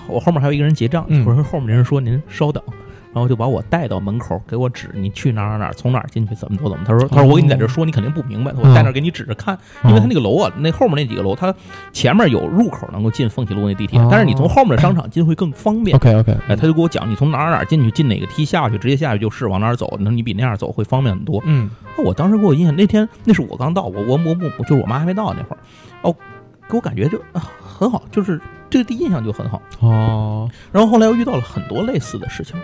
[0.07, 2.63] 我后面还有一个人结账，嗯我说后面那人说您稍等。
[3.15, 6.83] 然后就把我带到门口，给我指你去哪儿哪儿哪儿，从哪儿进去，怎么走怎么。
[6.85, 8.51] 他说：“他说我给你在这说，你肯定不明白。
[8.57, 11.55] 我在那儿给你指着看，因为他那个楼啊，那后面那几个楼，它
[11.93, 15.95] 前面有入口能够进凤起路那地铁哦，但是你从后面的商场进会更方便。
[15.95, 21.41] OK OK 哎，他就给我讲，你从哪儿哪儿进去，进哪个梯下去，直接下去就是往哪儿走，那你比那样走会方便很多。
[21.45, 25.57] 嗯那我当时给我印象，那天那是我刚到，我我我我就是我妈还没到那会儿，
[26.01, 26.13] 哦，
[26.67, 29.61] 给我感觉就啊很好，就是这个第一印象就很好。
[29.79, 32.55] 哦然后后来又遇到了很多类似的事情，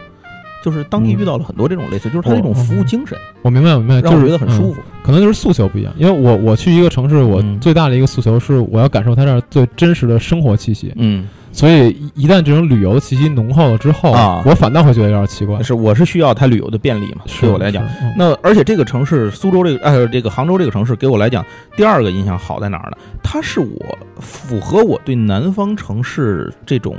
[0.63, 4.81] 就是当地嗯遇到了很多这种类似，就是他那种服务精神，我明白我明白，就是嗯觉得很舒服。
[5.03, 15.61] 可能就是诉求不一样，因为我我去一个城市，我嗯最大的一个诉求是我要感受它这儿最真实的生活气息，嗯，所以一一旦这种旅游气息浓厚了之后，啊我反倒会觉得有点奇怪。
[15.63, 21.43] 是我是需要它旅游的便利嘛，对我来讲。，嗯那而且这个城市苏州这个呃这个杭州这个城市给我来讲，
[21.75, 22.97] 第二个印象好在哪儿呢？
[23.23, 26.95] 它是我符合我对南方城市这种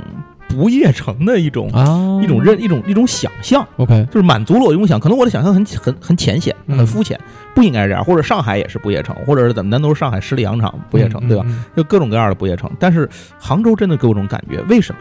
[0.53, 3.67] 不夜城的一种、啊，一种认一种一种想象。
[3.77, 7.19] OK，就是满足了我一种想，可能我的想象很很很浅显，嗯很肤浅，
[7.53, 8.03] 不应该这样。
[8.03, 11.43] 或者上海也是不夜城，或者是怎么，咱都是上海十里洋场不夜城，对吧？？
[11.47, 12.69] 嗯就各种各样的不夜城。
[12.79, 14.99] 但是杭州真的给我这种感觉，为什么？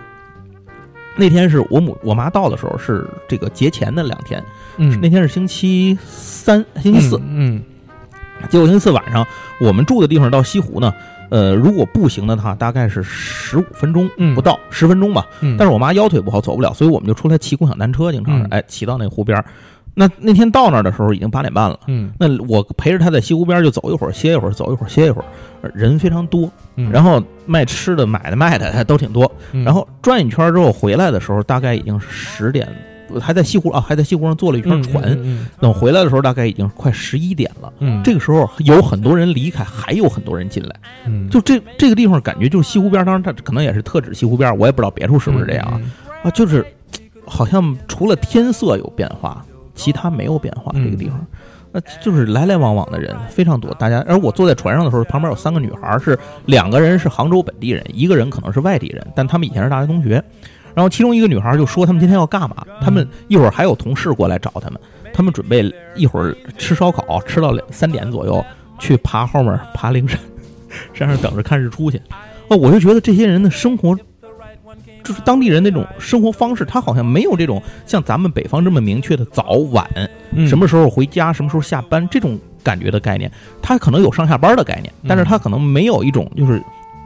[1.15, 4.43] 那天是我母我妈到的时候是这个节前的两天，
[4.79, 7.63] 嗯，那天是星期三、星期四，嗯
[8.49, 9.27] 结果星期四晚上
[9.61, 10.91] 我们住的地方到西湖呢，
[11.33, 15.27] 呃，如果步行的话，大概是十五分钟嗯不到，十分钟吧。
[15.41, 19.45] 嗯，但是我妈腰腿不好，走不了，所以我们就出来骑共享单车，经常是嗯哎骑到那湖边儿。
[19.95, 25.25] 那那天到那儿的时候已经八点半了，嗯那我陪着她在西湖边儿就走一会儿，歇一会儿，走一会儿，歇一会儿，
[25.63, 29.31] 呃人非常多，嗯，然后卖吃的、买的、卖的还都挺多。
[29.53, 32.67] 嗯然后转一圈之后回来的时候，大概已经是十点，
[33.21, 35.05] 还在西湖啊，还在西湖上坐了一船。
[35.23, 37.73] 嗯等回来的时候，大概已经快十一点了。
[37.79, 40.75] 嗯，这个时候有很多人离开，还有很多人进来。
[41.07, 45.81] 嗯就这这个地方，感觉就是西湖边儿，当然它可能也是特指西湖边儿，我也不知道别处是不是这样
[46.23, 46.31] 啊。
[46.31, 46.65] 就是
[47.25, 49.45] 好像除了天色有变化，
[49.75, 50.73] 其他没有变化。
[50.75, 51.27] 嗯这个地方，
[51.73, 53.73] 那就是来来往往的人非常多。
[53.75, 60.23] 大家，而我坐在船上的时候，旁边有三个女孩儿，是两个人是杭州本地人，一个人可能是外地人，但他们以前是大学同学。
[60.75, 62.65] 然后其中一个女孩儿就说他们今天要干嘛？
[62.81, 64.81] 他们一会儿还有同事过来找他们，
[65.13, 68.45] 他们准备一会儿吃烧烤，吃到两三点左右
[68.79, 70.19] 去爬后面爬灵山，
[70.95, 72.01] 山上等着看日出去。
[72.49, 73.97] 哦，我就觉得这些人的生活
[75.05, 79.85] 就是当地人那种生活方式，他好像没有这种像咱们北方这么明确的早晚，
[80.31, 83.31] 嗯什么时候回家，什么时候下班这种感觉的概念。
[83.61, 86.63] 他可能有上下班的概念，但是他可能没有一种就是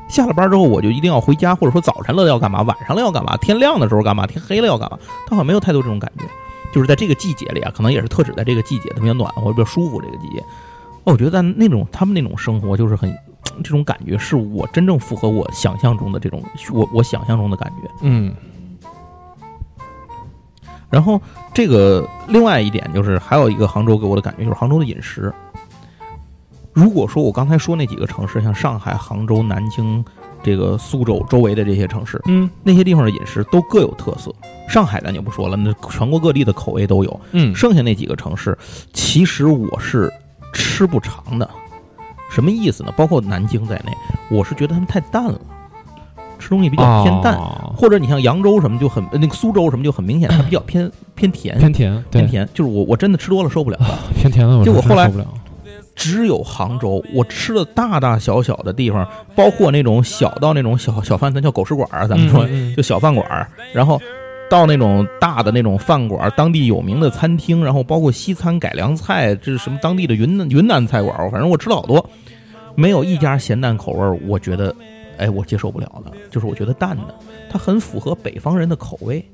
[0.09, 4.99] 下了班之后我就一定要回家，或者说早晨了要干嘛，晚上了要干嘛，天亮的时候干嘛，天黑了要干嘛。
[5.27, 6.25] 他好像没有太多这种感觉，
[6.73, 10.41] 就是在这个季节里啊，可能也是特指在这个季节特别暖和、比较舒服这个季节。
[11.05, 13.13] 哦我觉得在那种他们那种生活就是很。
[13.65, 16.43] 这种感觉是我真正符合我想象中的这种
[16.75, 17.89] 我我想象中的感觉。
[18.03, 18.35] 嗯
[20.91, 21.19] 然后
[21.55, 25.33] 这个另外一点就是，还有一个杭州给我的感觉就是杭州的饮食。
[26.77, 30.05] 如果说我刚才说那几个城市，像上海、杭州、南京、
[30.43, 34.31] 这个苏州周围的这些城市，嗯那些地方的饮食都各有特色。
[34.69, 37.21] 上海咱就不说了，那全国各地的口味都有。
[37.33, 38.57] 嗯剩下那几个城市，
[38.93, 40.13] 其实我是
[40.53, 41.49] 吃不长的。
[42.29, 42.93] 什么意思呢？
[42.95, 43.93] 包括南京在内，
[44.29, 45.41] 我是觉得他们太淡了，
[46.39, 47.37] 吃东西比较偏淡。
[47.37, 53.99] 哦或者你像扬州什么就很呃那个苏州什么就很明显，它比较偏偏甜，偏甜，偏，甜，就是我我真的吃多了受不了了。
[54.15, 55.27] 偏甜了，我结果后来受不了。
[55.97, 64.01] 只有杭州，我吃的大大小小的地方，包括那种小到那种小小饭，咱叫狗食馆儿，咱们说、就小饭馆儿，然后
[64.49, 72.09] 到那种大的那种饭馆儿，当地有名的餐厅，然后包括西餐改良菜，这是什么当地的云南云南菜馆儿，反正我吃了好多。
[72.75, 74.77] 没有一家咸淡口味儿，我觉得，
[75.17, 77.15] 哎，我接受不了的，就是我觉得淡的，
[77.51, 79.27] 它很符合北方人的口味，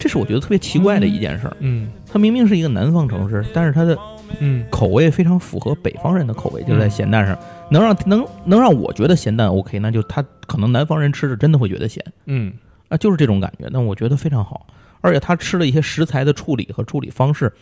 [0.00, 1.56] 这是我觉得特别奇怪的一件事儿。
[1.60, 3.96] 嗯它明明是一个南方城市，但是它的
[4.40, 7.38] 嗯口味非常符合北方人的口味，就是在咸淡上，
[7.70, 12.52] 能让能能让我觉得咸淡 OK，那就他可能南方人吃着真的会觉得咸嗯
[12.88, 13.68] 啊，就是这种感觉。
[13.70, 14.66] 那我觉得非常好，
[15.02, 17.52] 而且他吃的一些食材的处理和处理方式，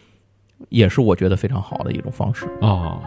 [0.68, 2.46] 也是我觉得非常好的一种方式。
[2.62, 3.01] 啊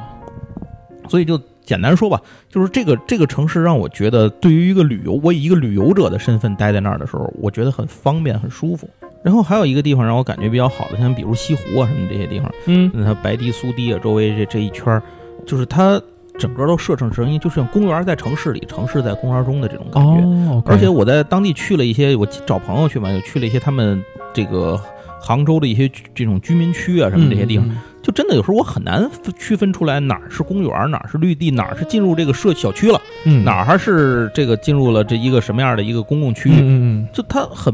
[1.10, 8.90] 所以就简单说吧，就是这个这个城市让我觉得，对于一个旅游，我以一个旅游者的身份待在那儿的时候，我觉得很方便，很舒服。
[9.24, 15.04] 然后还有一个地方让我感觉比较好的，像比如西湖啊什么这些地方，嗯那它白堤、苏堤啊，周围这这一圈儿，
[15.46, 16.02] 就是它
[16.40, 20.10] 整个都设成成一，就是像公园在城市里，城市在公园中的这种感觉。
[20.24, 24.80] 哦，而且我在当地去了一些，我找朋友去嘛，又去了一些他们这个
[25.22, 27.78] 杭州的一些这种居民区啊什么这些地方，嗯
[28.12, 33.44] 就真的有时候我很难区分出来哪儿是公园，哪儿是绿地，哪儿是进入这个社小区了，嗯。
[33.46, 36.54] 哪儿还是这个进入了这一个什么样的一个公共区域。
[36.56, 37.74] 嗯嗯就它很，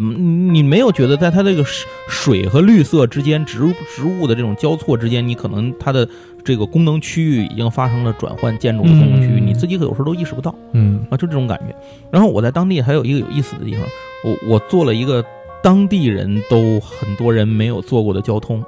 [0.53, 6.07] 你没有觉得在它这个水水和绿色之间，植物植物的这种交错之间，你可能它的
[6.43, 11.03] 这个功能区域已经发生了转换，建筑的功能区域，嗯你自己有时候都意识不到嗯。
[11.09, 11.75] 啊，就这种感觉。
[12.11, 13.81] 然后我在当地还有一个有意思的地方，
[14.23, 15.23] 我我做了一个
[15.63, 18.63] 当地人都很多人没有坐过的交通，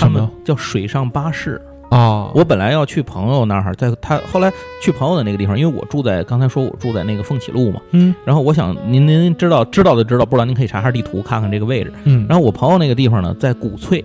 [0.00, 1.60] 他们什么叫水上巴士。
[1.90, 2.30] 啊？
[2.34, 4.50] 我本来要去朋友那儿，在他后来
[4.82, 11.92] 去朋友的那个地方，因为我住在刚才说我住在那个凤起路嘛，嗯然后我想您您知道知道的知道，不知道您可以查下地图看看这个位置。
[12.04, 14.02] 嗯，然后我朋友那个地方呢在古翠，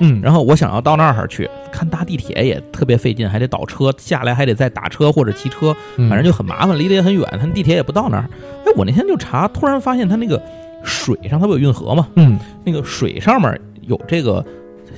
[0.00, 8.28] 嗯然后我想要到那儿去看搭地铁也特别费劲，还得倒车下来，还得再打车或者骑车，嗯反正就很麻烦，离得也很远，他地铁也不到那儿。
[8.66, 10.38] 哎，我那天就查，突然发现他那个
[10.84, 14.44] 水上它不有运河嘛，嗯那个水上面有这个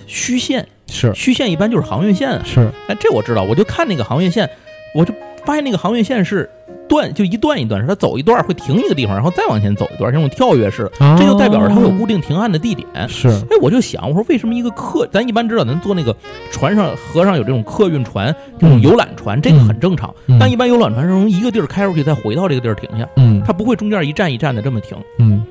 [0.07, 1.13] 虚线，是。
[1.15, 2.43] 虚线一般就是航运线啊。
[2.45, 2.71] 是。
[2.89, 4.49] 哎，这我知道，我就看那个航运线，
[4.95, 5.13] 我就
[5.45, 6.49] 发现那个航运线是
[6.89, 12.87] 断，就一段一段，是它走一段会停一个地方，然后再往前走一段，这种跳跃式，啊这就代表着它有固定停岸的地点。
[13.09, 13.29] 是。
[13.29, 16.15] 哎，我就想，我说为什么一个客，咱一般知道咱坐那个
[16.51, 18.83] 船上，河上有这种客运船、这种嗯。
[18.83, 20.15] 游览船，这个很正常。
[20.27, 20.39] 嗯。
[20.39, 23.43] 但一般游览船是从一个地儿开出去，再回到这个地儿停下，嗯。
[23.47, 24.97] 它不会中间一站一站的这么停。
[25.19, 25.43] 嗯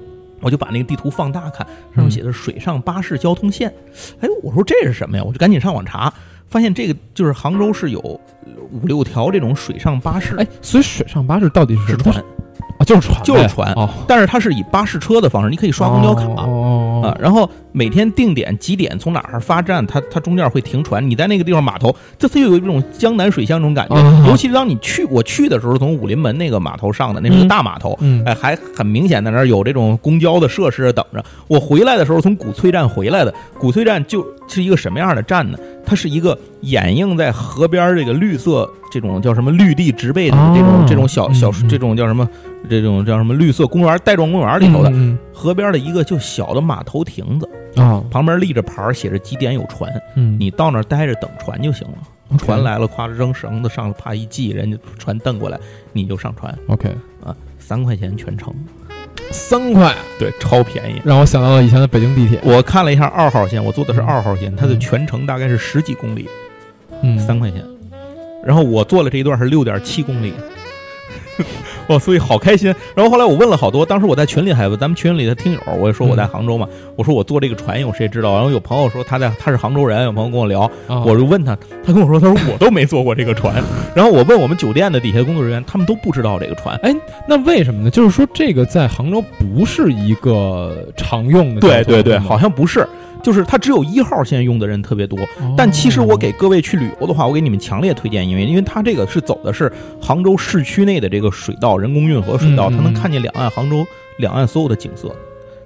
[0.44, 3.74] 我就把那个地图放大看，上面写的是水上巴士交通线。
[4.20, 5.24] 哎，我说这是什么呀？
[5.26, 6.14] 我就赶紧上网查，
[6.50, 12.16] 发现这个就是杭州是有五六条这种水上巴士，哎，所以水上巴士到底是船，
[12.78, 12.84] 啊？
[12.86, 16.26] 就是船，就是船哦，但是它是以巴士车的方式，你可以刷公交卡。
[16.26, 16.53] 哦
[17.04, 21.08] 啊，然后每天定点几点从哪儿发站，它它中间会停船。
[21.10, 23.96] 你在那个地方码头，这它又有一种江南水乡那种感觉。
[23.96, 31.24] 啊尤其是当你去我去的时候，从武林门那个码头上的，那是个嗯大码头，嗯哎，还很明显在那儿有这种公交的设施等着。
[31.48, 35.58] 我回来的时候，从古翠站回来的，古翠站就是一个什么样的站呢？
[35.86, 42.28] 它是一个掩映在河边儿这个绿色这种叫什么绿地植被的这种、哦这种小小这种叫什么
[42.70, 48.04] 这种叫什么绿色公园带状公园里头的、嗯河边的一个就小的码头亭子，嗯啊。
[48.10, 50.38] 旁边立着牌写着几点有船，嗯。
[50.40, 51.98] 你到那儿待着等船就行了。
[52.38, 55.60] 船来了，夸着扔绳子上了，啪一系，人家船蹬过来，
[55.92, 56.58] 你就上船。
[56.68, 56.90] OK
[57.24, 58.52] 啊，三块钱全程，
[59.30, 61.02] 三块，对，超便宜。
[61.04, 66.28] 让我想到了以前的北京地铁，我看了一下二号线，我坐的是二号线，它的全程大概是十几公里，
[67.02, 67.20] 嗯。
[67.20, 67.64] 三块钱。
[68.44, 70.34] 然后我坐了这一段是六点七公里，
[71.88, 72.74] 哇， 所以好开心。
[72.96, 78.34] 然后后来我问了好多，当时我在群里还问咱们群里的听友，我也说我在杭州嘛，我说我坐这个船有谁知道？
[78.34, 83.56] 然后有朋友说他在他是杭州人，有朋友跟我聊，啊我就问他，他跟我说，他说我都没坐过这个船。
[83.96, 86.80] 然后我问我们酒店的底下工作人员，他们都不知道这个船。
[87.28, 87.90] 那为什么呢？
[87.90, 92.88] 就是说这个在杭州不是一个常用的对对对，好像不是，
[93.24, 95.18] 就是它只有一号线用的人特别多。
[95.58, 103.86] 但其实我给各位去旅游的话，我给你们强烈推荐，因为因为它这个是走的是杭州市区内的这个水道，人工运河水道，它能看见两岸杭州
[104.18, 105.08] 两岸所有的景色，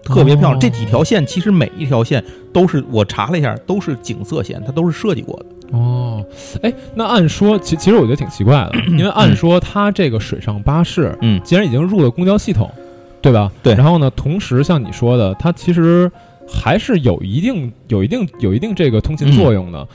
[0.03, 0.53] 特别漂亮。
[0.53, 5.77] 哦这几条线其实每一条线都是我查了一下，都是景色线，它都是设计过的。
[5.77, 6.23] 哦，
[6.61, 12.71] 哎，那按说，其其实我觉得挺奇怪的， 因为按说它这个水上巴士，嗯既然已经入了公交系统，
[13.21, 13.51] 对吧？
[13.61, 16.09] 对然后呢，同时像你说的，它其实
[16.47, 19.87] 还是有一定、有一定、有一定这个通信作用的。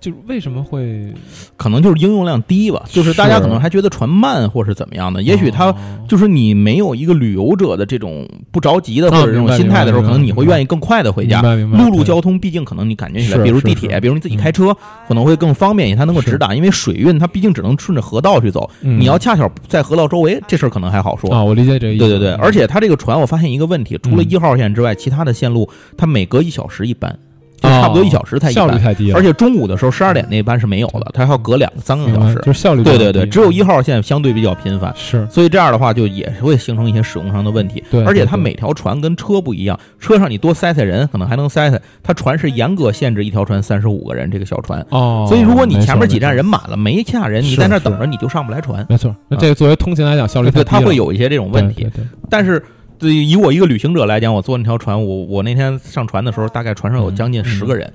[0.00, 1.12] 就是为什么会？
[1.56, 5.76] 可能就是应用量低吧，就是大家可能还觉得船慢或是怎么样的，也许它哦
[6.08, 11.42] 就是你没有一个旅游者的这种不着急的啊或者这种心态的时候，可能你会愿意更快的回家。
[11.42, 14.74] 陆路交通毕竟可能你感觉起来，比如地铁，比如你自己开车，
[15.06, 16.54] 可能会更方便一些，它能够直达。
[16.54, 21.30] 因为水运它毕竟只能顺着河道去走，嗯你要恰巧在河道周围，这事儿可能还好说。
[21.30, 22.08] 啊，我理解这个意思。
[22.08, 27.18] 对对对，而且它这个船，我发现一个问题，除了嗯一号线之外，其他的线路它每隔一小时一班，
[27.60, 32.36] 就差不多一小时才一效率，太低了，而且中午的时候十二点那班是没有的，它还要隔两三个小时。
[32.42, 34.92] 就是效率对对对，只有一号线相对比较频繁。
[34.96, 37.84] 是所以这样的话，就也是会形成一些使用上的问题。
[37.90, 41.80] 对对对而且它每条船跟车不一样，车上你多塞塞人，可能还能塞塞。
[42.02, 44.84] 它船是严格限制一条船三十五个人，这个小船。
[44.90, 48.84] 哦，所以如果你前面几站人满了，没下人，你在那等着，你就上不来船。
[48.88, 51.86] 没错，那这个作为通勤来讲效率太对，低了，它会有一些这种问题。
[51.94, 52.62] 对但是
[53.00, 57.90] 对于以我一个旅行者来讲，我坐那条船，我我那天上船的时候，大概船上有将近嗯十个人。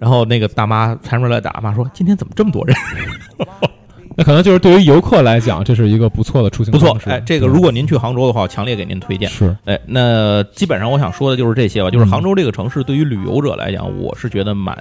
[0.00, 2.76] 然后那个大妈前面来打骂说：“今天怎么这么多人？
[4.18, 9.30] 那 可能就是对于游客来讲，这是一个不错的出行不错哎，这个如果您去杭州的话，我强烈给您推荐。
[9.30, 11.90] 是哎，那基本上我想说的就是这些吧。
[11.90, 14.76] 就是嗯杭州这个城市，对于旅游者来讲，我是觉得蛮，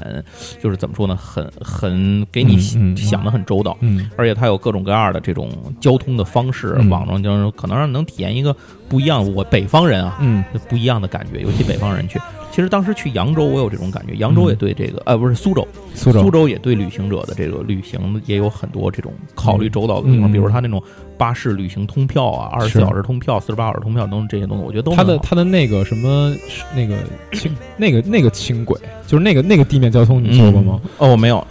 [0.61, 2.57] 就是怎么说呢，很很给你
[2.95, 8.55] 想的很周到，嗯而且它有各种各样的这种交通的方式，嗯网上就是可能让你能体验一个
[8.89, 9.23] 不一样。
[9.35, 12.19] 我北方人啊，嗯不一样的感觉，尤其北方人去。
[12.57, 14.15] 其实当时去扬州，我有这种感觉。
[14.15, 20.81] 扬州也对这个，呃，不是苏州，苏州苏州也对旅行者的这个旅行也有很多这种考虑周到的地方，嗯比如他那种
[21.19, 26.33] 巴士旅行通票啊，二十四小时通票、四十八小时通票等等这些东西，我觉得都他的很好它的那个什么
[26.75, 26.97] 那个
[27.33, 30.81] 轻那个那个轻轨，就是那个那个地面交通，你坐过吗？？
[30.83, 31.45] 嗯哦，我没有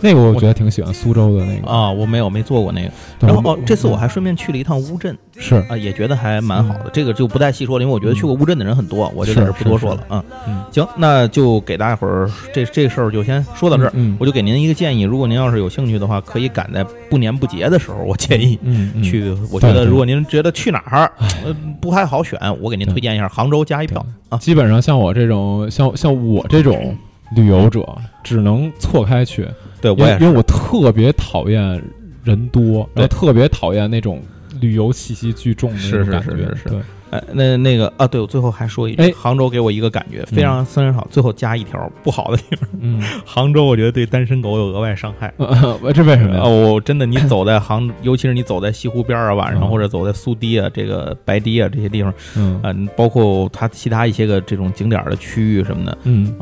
[0.00, 1.68] 那个我觉得挺喜欢苏州的那个。
[1.68, 2.90] 啊，我没有没做过那个。
[3.20, 6.90] 然后哦，这次我还顺便去了一趟乌镇是啊，也觉得还蛮好的。
[6.92, 10.24] 这个就不再细说了，因为我觉得去过乌镇的人很多，我就在这不多说了啊。
[10.46, 13.92] 嗯行，那就给大家伙儿这这事儿就先说到这儿。
[13.94, 18.58] 嗯，我就给您一个建议，如果您要是有兴趣的话，可以赶在不年不节的时候，我建议
[19.02, 19.34] 去。
[19.50, 21.10] 我觉得如果您觉得去哪儿
[21.44, 24.38] 呃不太好选，我给您推荐一下杭州加一票啊。
[24.38, 26.96] 基本上像我这种像像我这种
[27.34, 27.86] 旅游者，
[28.22, 29.46] 只能错开去，
[29.80, 31.82] 对我也因为我特别讨厌
[32.24, 34.22] 人多，然后特别讨厌那种
[34.60, 36.30] 旅游气息巨重的那是是种感觉。
[36.30, 36.68] 是是是。
[36.70, 36.78] 对，
[37.10, 41.06] 哎，那那个啊，对我最后还说一句哎，杭州给我一个感觉非常非常好。
[41.10, 45.32] 最后加一条不好的地方，嗯， 杭州我觉得对单身狗有额外伤害。
[45.38, 46.40] 呃这为什么呀？
[46.42, 49.68] 哦，我真的，你走在杭， 尤其是你走在西湖边儿啊，晚上嗯。
[49.68, 52.58] 或者走在苏堤啊、这个白堤啊这些地方，嗯。
[52.64, 56.34] 嗯，包括它其他一些个这种景点的区域什么的，嗯，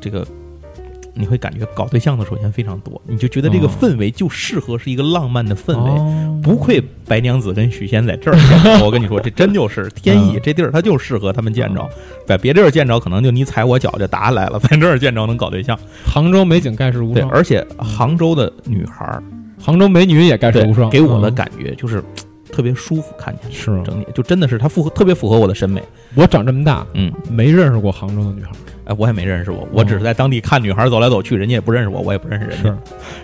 [0.00, 0.26] 这个
[1.14, 5.90] 你会感觉搞对象的首先非常多，你就觉得这个哦氛围就适合是一个浪漫的氛围。
[5.90, 6.24] 哦。
[6.40, 10.40] 不愧白娘子跟许仙在这儿见着， 我跟你说，这真就是天意，嗯。
[10.42, 11.86] 这地儿它就适合他们见着，
[12.24, 15.76] 在别地儿见着可能就你踩我脚就打来了， 在这儿见着能搞对象。
[16.06, 19.22] 杭州美景盖世无对，双，而且杭州的女孩儿，
[19.60, 21.34] 杭州美女也盖世无双，，给我的嗯。
[21.34, 22.02] 感觉就是
[22.52, 25.82] 特别舒服，看起来是整体就真的是它符合特别符合我的审美。
[26.14, 28.50] 我长这么大嗯，没认识过杭州的女孩，
[28.84, 32.70] 哎，我也没认识过，我只是在当地看女孩走来走去，人家也不认识我，我也不认识人家。
[32.70, 32.76] 是，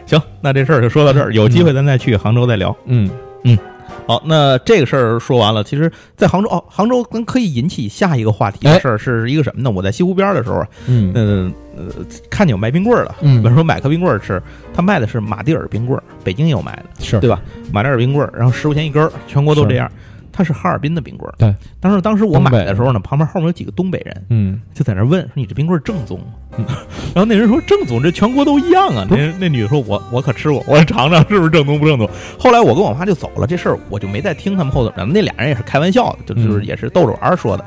[0.06, 2.76] 行，那这事儿就说到这儿，有机会咱再去杭州再聊。
[2.86, 3.10] 嗯。
[3.44, 3.58] 嗯。
[4.06, 8.78] 好，那这个事儿说完了，其实，在杭州哦，杭州跟可以引起下一个话题的哎。
[8.78, 9.70] 事儿是一个什么呢？
[9.70, 11.12] 我在西湖边儿的时候，嗯。
[11.14, 17.40] 呃呃，看见有卖冰棍儿的，嗯比如说买颗冰棍儿吃，他卖的是马蒂尔冰棍儿，北京也有卖的，是对吧？
[17.72, 19.90] 马蒂尔冰棍儿，然后十块钱一根儿，全国都这样。
[20.36, 21.54] 它是哈尔滨的冰棍儿，对。
[21.78, 26.24] 当时当时我买的时候呢，旁边后面有几个东北人，嗯就在那问说：“你这冰棍儿正宗吗？”
[26.58, 26.64] 嗯
[27.14, 35.08] 然后那人说：“正宗，这全国都一样啊。”那那女的说：“我我可吃过，我尝尝是不是正宗不正宗。”后来我跟我妈就走了，这事儿我就没再听他们后头讲。
[35.08, 37.64] 那俩人也是开玩笑的，就嗯就是也是逗着玩儿说的。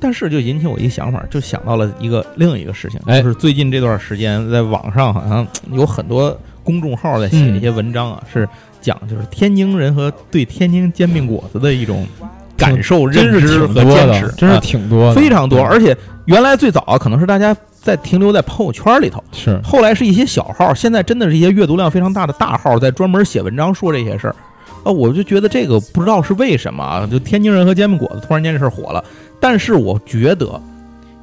[0.00, 8.48] 但是就引起我一想法，就想到了一个另一个事情，哎就是最近这段时间在网上好像有很多公众号在写一些文章啊，是
[8.80, 12.06] 讲就是天津人和对天津煎饼果子的一种
[12.56, 15.60] 感受、认知和坚持，，真是啊挺多的，非常多。
[15.62, 15.96] 而且
[16.26, 24.36] 原来最早啊，可能是大家在停留在朋友圈里头，是后来是一些小号，现在真的是一些阅读量非常大的大号在专门写文章说这些事儿。
[24.88, 29.04] 啊，我就觉得这个不知道是为什么啊，就天津人和煎饼果子突然间这事儿火了。
[29.38, 30.58] 但是我觉得，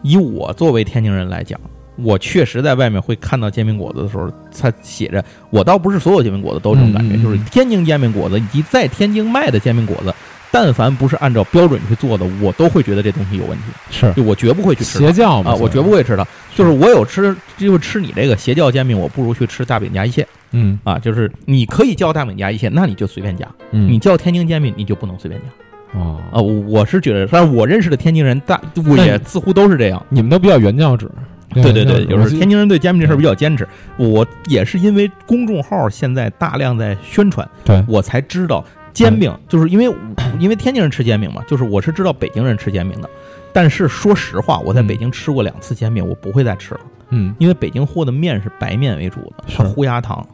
[0.04, 1.60] 以我作为天津人来讲，
[1.96, 10.14] 我确实在外面会看到煎饼果子的时候，它写着我倒不是所有煎饼果子都有这种感觉，嗯嗯嗯就是天津煎饼果子以及在天津卖的煎饼果子，
[10.56, 16.26] 但凡不是按照标准去做的，我都会觉得这东西有问题，是就我绝不会去吃邪教嘛啊，我绝不会吃它。
[16.56, 20.98] 就是我有吃，就是吃你这个邪教煎饼，我不如去吃大饼夹一切嗯啊。
[20.98, 26.40] 就是你可以叫大饼夹一切，那你就随便夹；嗯你叫天津煎饼，你就不能随便夹哦啊。
[26.40, 30.02] 我我是觉得，但是我认识的天津人大，我也似乎都是这样。
[30.08, 31.12] 你们都比较原教旨，
[31.54, 33.68] 对对对，就是天津津人对煎饼这事儿比较坚持。
[33.98, 38.64] 我也是因为公众号现在大量在宣传，对我才知道
[38.96, 39.94] 煎饼，就是因为
[40.40, 43.10] 因为天津人吃煎饼嘛，就是我是知道北京人吃煎饼的。
[43.54, 46.80] 但是说实话，我在嗯北京吃过两次煎饼，我不会再吃了，
[47.10, 50.26] 嗯因为北京和的面是白面为主的，是它糊鸭汤。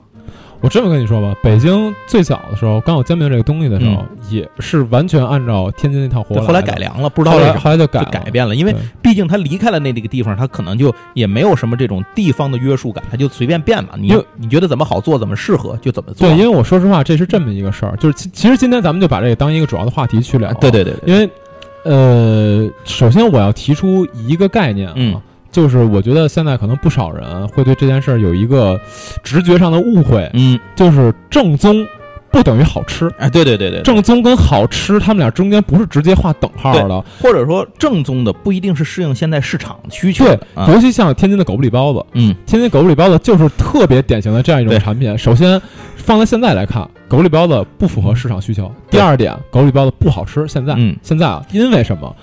[0.62, 6.42] 我这么跟你说吧，北京最早的时候刚有煎饼这个东西的时候，也是完全按照天津那套活来。
[6.44, 13.92] 后来改良了，不知道后来啥后来就改改变了，因为对毕竟他离开了那这个地方，他可能就也没有什么这种地方的约束感，他就随便变嘛。
[13.98, 16.28] 你因为你觉得怎么好做，怎么适合就怎么做。
[16.28, 20.54] 对，因为我说实话，这是这么一个事儿，就是其其实今天咱们就把这个当一个主要的话题去聊。
[20.54, 21.30] 对对对对，因为
[21.84, 25.20] 呃，首先我要提出一个概念啊，嗯
[25.52, 28.80] 就是我觉得现在可能不少人会对这件事儿有一个
[29.24, 31.86] 直觉上的误会，嗯，就是正宗
[32.32, 33.12] 不等于好吃。
[33.18, 37.04] 哎，对对对对，正宗跟好吃，他们俩中间不是直接画等号的。
[37.22, 45.18] 或者说正宗的不一定是适应现在市场需求对尤其像天津的狗不理包子，嗯天津狗不理包子就是特别典型的这样一种产品。
[45.18, 45.62] 首先，
[45.98, 48.74] 放在现在来看，狗不理包子不符合市场需求。
[48.90, 50.48] 第二点，狗不理包子不好吃。
[50.48, 52.16] 现在，嗯现在啊，因为什么？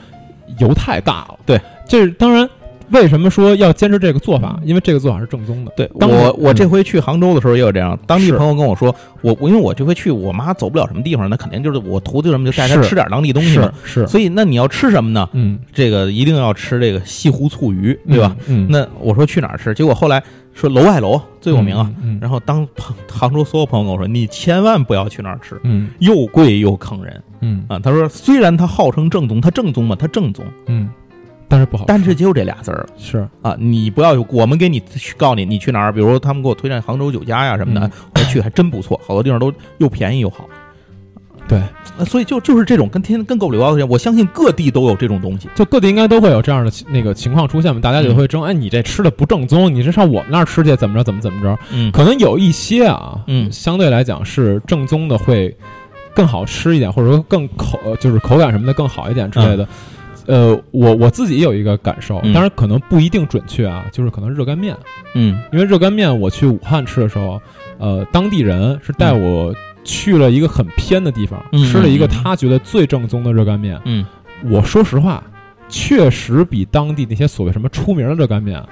[0.59, 1.35] 油太大了。
[1.45, 2.49] 对，这是当然。
[2.91, 4.59] 为什么说要坚持这个做法？
[4.64, 5.72] 因为这个做法是正宗的。
[5.76, 14.01] 对当我我嗯这回去杭州的时候也有这样，当地朋友跟我说，我我因为我这回去，我妈走不了什么地方，那肯定就是我徒弟什么就带她吃点当地东西嘛是。
[14.01, 15.28] 是，所以那你要吃什么呢？
[15.32, 18.34] 嗯，这个一定要吃这个西湖醋鱼，对吧？
[18.47, 18.66] 嗯？
[18.66, 19.74] 嗯，那我说去哪儿吃？
[19.74, 20.22] 结果后来
[20.55, 21.91] 说楼外楼最有名啊。
[22.03, 22.14] 嗯。
[22.14, 27.78] 嗯然后当杭杭州所有朋友跟我说，你千万不要去那儿吃，嗯又贵又坑人嗯啊。
[27.78, 30.89] 他说虽然他号称正宗，他正宗嘛，他正宗，嗯，
[31.49, 40.46] 但是不好，但是就这俩字儿是啊，你不要有我们给你去告诉你你去哪儿，比如他们给我推荐杭州酒家呀什么的，嗯我去还真不错，好多地方都又便宜又好。
[41.49, 41.59] 对，
[41.96, 45.49] 呃所以就就是这种跟天跟狗不理包我相信各地都有这种东西。
[45.55, 51.59] 就各地应该都会有这样的那个情况出现嘛，大家就会争，哎，你这吃的不正宗，你是上我们那儿吃去怎么着怎么怎么着？
[51.72, 55.57] 嗯可能有一些啊，嗯相对来讲是正宗的会
[56.14, 59.66] 更好吃一点，或者说更口呃就是口感什么的更好一点之类的。
[60.29, 64.76] 呃，我我自己有一个感受，嗯当然可能不一定准确啊，就是可能热干面，
[65.14, 67.41] 嗯因为热干面我去武汉吃的时候，
[67.79, 69.55] 呃，当地人是带我
[69.85, 73.81] 去了一个很偏的地方，嗯吃了一个他觉得最正宗的热干面。
[73.87, 74.05] 嗯
[74.49, 75.24] 我说实话，
[75.68, 78.62] 确实比当地那些所谓什么出名的热干面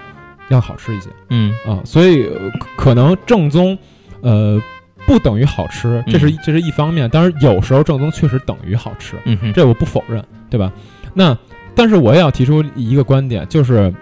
[0.49, 3.77] 要好吃一些嗯啊，所以呃可可能正宗，
[4.21, 4.61] 呃，
[5.07, 7.09] 不等于好吃，这是、嗯这是一方面。
[7.09, 10.71] 当然，有时候正宗确实等于好吃，嗯，这我不否认，对吧？
[11.19, 11.37] 那
[11.75, 13.93] 但是我也要提出一个观点，就是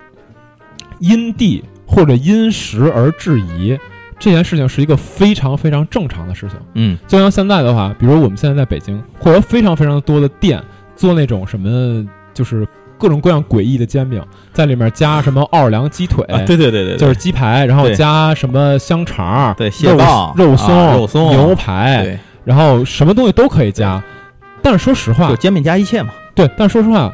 [0.98, 3.78] 因地或者因时而质疑。
[4.16, 6.56] 这件事情是一个非常非常正常的事情。
[6.74, 10.62] 嗯就像现在的话，比如我们现在在北京，会有非常非常多的店
[10.94, 24.02] 做那种什么，就是各种各样诡异的煎饼，在里面加什么奥尔良鸡腿，啊，对对对对，就是鸡排，然后加什么香肠，对蟹肉棒肉松、啊肉松牛排，对，然后什么东西都可以加。
[24.62, 26.10] 但是说实话就，煎饼加一切嘛。
[26.35, 27.12] 对，但说实话，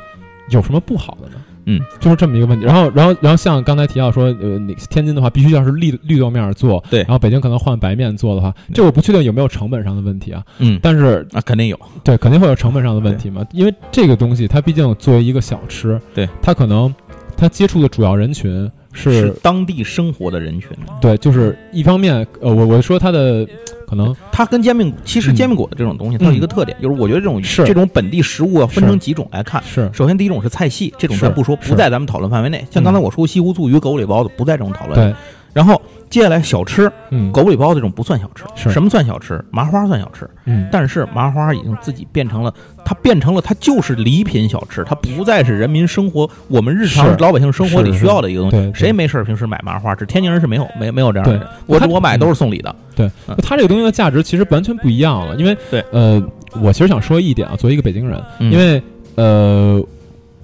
[0.50, 1.34] 有什么不好的呢？
[1.66, 2.64] 嗯，就是这么一个问题。
[2.64, 10.42] 然后，然后，然后像刚才提到说，呃，你天津的话必须要是绿绿豆面做，对然后北京可能换白面做的话，这我不确定有没有成本上的问题啊。
[10.58, 11.78] 嗯，但是啊，肯定有。
[12.02, 16.92] 对，肯定会有成本上的问题嘛，因为这个东西它毕竟作为一个小吃，对，它可能
[17.36, 23.46] 它接触的主要人群是是当地生活的人群，对，就是一方面，呃，我我说它的
[23.90, 25.34] 可能它跟煎饼，其实嗯。
[25.34, 27.64] 煎饼果子这种东西，它有一个特点，就是我觉得这种是。
[27.64, 29.60] 这种本地食物要，分成几种来看。
[29.64, 29.90] 是。
[29.92, 31.22] 首先，第一种是菜系，这种是。
[31.22, 32.64] 咱不说，不在咱们讨论范围内。
[32.70, 34.94] 像刚才我说西湖醋鱼、狗不理包子，不在这种讨论。
[34.94, 35.14] 对，
[35.52, 38.70] 然后接下来小吃，嗯，狗不理包子这种不算小吃，是。
[38.70, 39.44] 什么算小吃？
[39.50, 42.52] 麻花算小吃，嗯，但是麻花已经自己变成了，
[42.84, 48.72] 它变成了它就是礼品小吃，它不再是人民生活我们日常老百姓生活里需要的一个东西。
[48.74, 50.06] 谁没事儿平时买麻花吃？
[50.06, 52.74] 天津人是没有没没有这样的人，我我买都是送礼的。
[52.94, 53.10] 对。
[53.42, 56.22] 它这个东西的价值其实完全不一样了，因为对，呃，
[56.60, 58.52] 我其实想说一点啊，作为一个北京人，嗯。
[58.52, 58.82] 因为
[59.16, 59.82] 呃，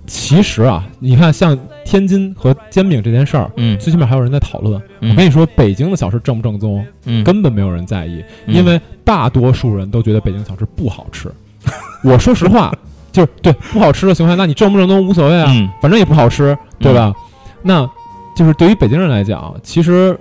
[0.07, 1.57] 其实啊，你看像
[1.87, 3.51] 天津和煎饼这件事儿。
[3.57, 4.78] 嗯最起码还有人在讨论。
[5.01, 11.30] 嗯我跟你说，北京的小吃正不正宗，嗯，根本没有人在意，嗯因为大多数人都觉得北京小吃不好吃。
[12.05, 12.70] 我说实话，
[13.12, 17.14] 就是对不好吃的情况下，那你正不正宗无所谓啊，嗯反正也不好吃，对吧？
[17.62, 17.89] 那
[18.37, 20.18] 就是对于北京人来讲，其实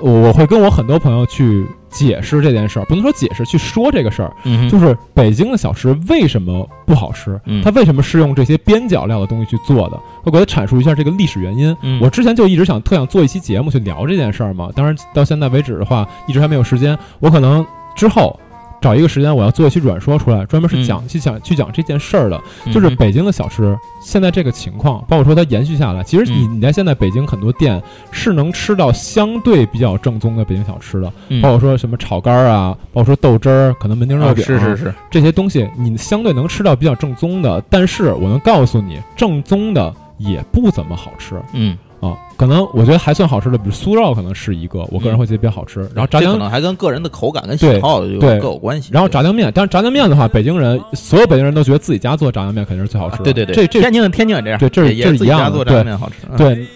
[0.00, 7.62] 我我会跟我很多朋友去解释这件事儿，不能说解释，去说这个事儿，嗯，就是北京的小吃为什么不好吃，嗯。
[7.62, 11.76] 它为什么是用这些边角料的东西去做的，我给他阐述一下这个历史原因。
[11.82, 12.00] 嗯。
[12.00, 16.96] 我之前就一直想特想做一期节目去聊这件事儿嘛，当然到现在为止的话，一直还没有时间。
[17.18, 18.38] 我可能之后
[18.80, 22.40] 找一个时间，我要做一期软说出来，专门是讲、去讲去讲这件事儿的。
[22.72, 37.62] 就是北京的小吃现在这个情况，包括说它延续下来，其实你嗯你在现在北京很多店是能吃到相对比较正宗的北京小吃的，嗯包括说什么炒肝儿啊，包括说豆汁儿，可能门钉肉啊饼、是是是，这些东西，你相对能吃到比较正宗的。
[37.68, 41.34] 但是我能告诉你，正宗的也不怎么好吃。
[41.52, 45.80] 嗯啊，可能我觉得还算好吃的，比如酥肉可能是一个，我个人会觉得比较好吃。
[45.94, 48.90] 然后炸酱这可能还跟个人的口感跟喜好有对各有关系。
[48.92, 53.22] 然后炸酱面，但是炸酱面的话，北京人所有北京人都觉得自己家做炸酱面肯定是最好吃的。
[53.22, 56.14] 啊对对对，这这天津天津也这样，对这是也这是一样的自己家做炸酱面好吃。
[56.30, 56.66] 嗯，对，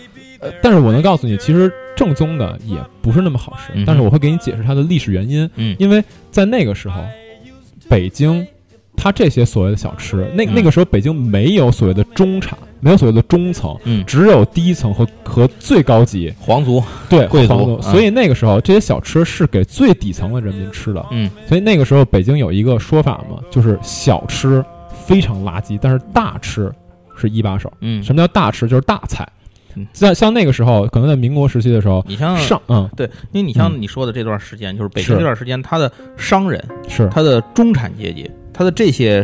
[0.41, 3.73] 呃，但是我能告诉你，其实正宗的也不是那么好吃。
[3.75, 7.03] 嗯但是我会给你解释它的历史原因，嗯因为在那个时候，
[7.89, 8.47] 北京
[8.97, 13.75] 它这些所谓的小吃，那嗯那个时候北京没有所谓的中产，没有所谓的中层。
[13.85, 21.05] 嗯，只有低层和和最高级，皇族，对贵族皇族啊所以那个时候这些小吃是给最底层的人民吃的。
[21.11, 24.63] 嗯所以那个时候北京有一个说法嘛，就是小吃
[25.07, 26.71] 非常垃圾，但是大吃
[27.17, 27.73] 是一把手。
[27.81, 28.69] 嗯，什么叫大吃？
[28.69, 29.27] 就是大菜
[29.77, 29.87] 嗯。
[29.93, 39.23] 在像那个时候，可能在民国时期的时候，你像上嗯对，因为你像嗯你说的这段时间，就是北京这段时间，他的商人、是他的中产阶级、他的这些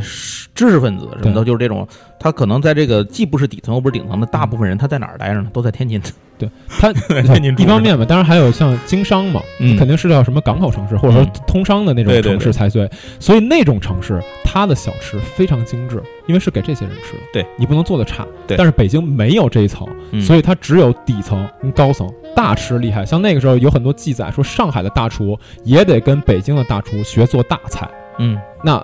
[0.54, 1.86] 知识分子什么的，就是这种，
[2.18, 5.48] 他可能在这个既不是底层又不是顶层的大部分人，他在哪儿待着呢？
[5.52, 6.00] 都在天津。
[6.80, 6.90] 它
[7.22, 12.90] 天津一方面嘛，当然还有像经商嘛，嗯肯定是要什么港口城市或者说通商的那种对对城市才对。
[13.18, 17.18] 所以那种城市，它的小吃非常精致，因为是给这些人吃的。
[17.30, 18.26] 对你不能做的差。
[18.46, 22.10] 对但是北京没有这一层，嗯所以它只有底层跟高层。
[22.34, 27.86] 大吃厉害，像那个时候有很多记载说，上海的大厨也得跟北京的大厨学做大菜。
[28.18, 28.82] 嗯那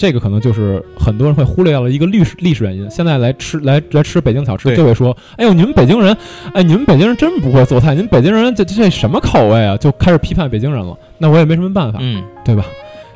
[0.00, 2.90] 这个可能就是很多人会忽略掉了一个历史历史原因。
[2.90, 6.16] 现在来吃来来吃北京小吃，对就会说：“哎呦，你们北京人，
[6.54, 10.96] 哎，你们北京人真不会做菜，你们北京人这这什么口味啊？”就开始批判北京人了。
[11.18, 12.64] 那我也没什么办法，嗯，对吧？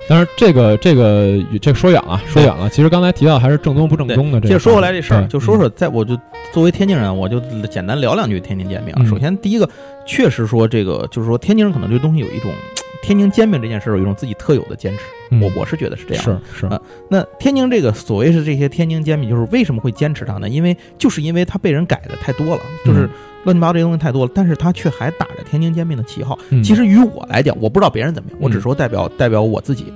[0.07, 2.69] 但是，这个这个这个说远了，说远了。
[2.69, 6.15] 其实刚才提到还是正宗不正宗的这说回来这事儿，就说说，在我就
[6.53, 9.67] 作为天津人，我就简单聊两句天津煎饼首先，第一个，
[10.05, 12.53] 确实说这个，就是说天津人可能对东西有一种
[13.05, 15.01] 天津煎饼这件事儿有一种自己特有的坚持。
[15.31, 16.25] 嗯我我是觉得是这样。
[16.25, 20.49] 是是啊那天津这个所谓是这些天津煎饼，就是为什么会坚持它呢？
[20.49, 23.11] 因为就是因为它被人改的太多了，就是嗯
[23.45, 26.39] 乱七八糟这些东西太多了，但是它却还打着天津煎饼的旗号。
[26.51, 29.93] 嗯其实于我来讲，我不知道别人怎么样，我只嗯说代表代表我自己。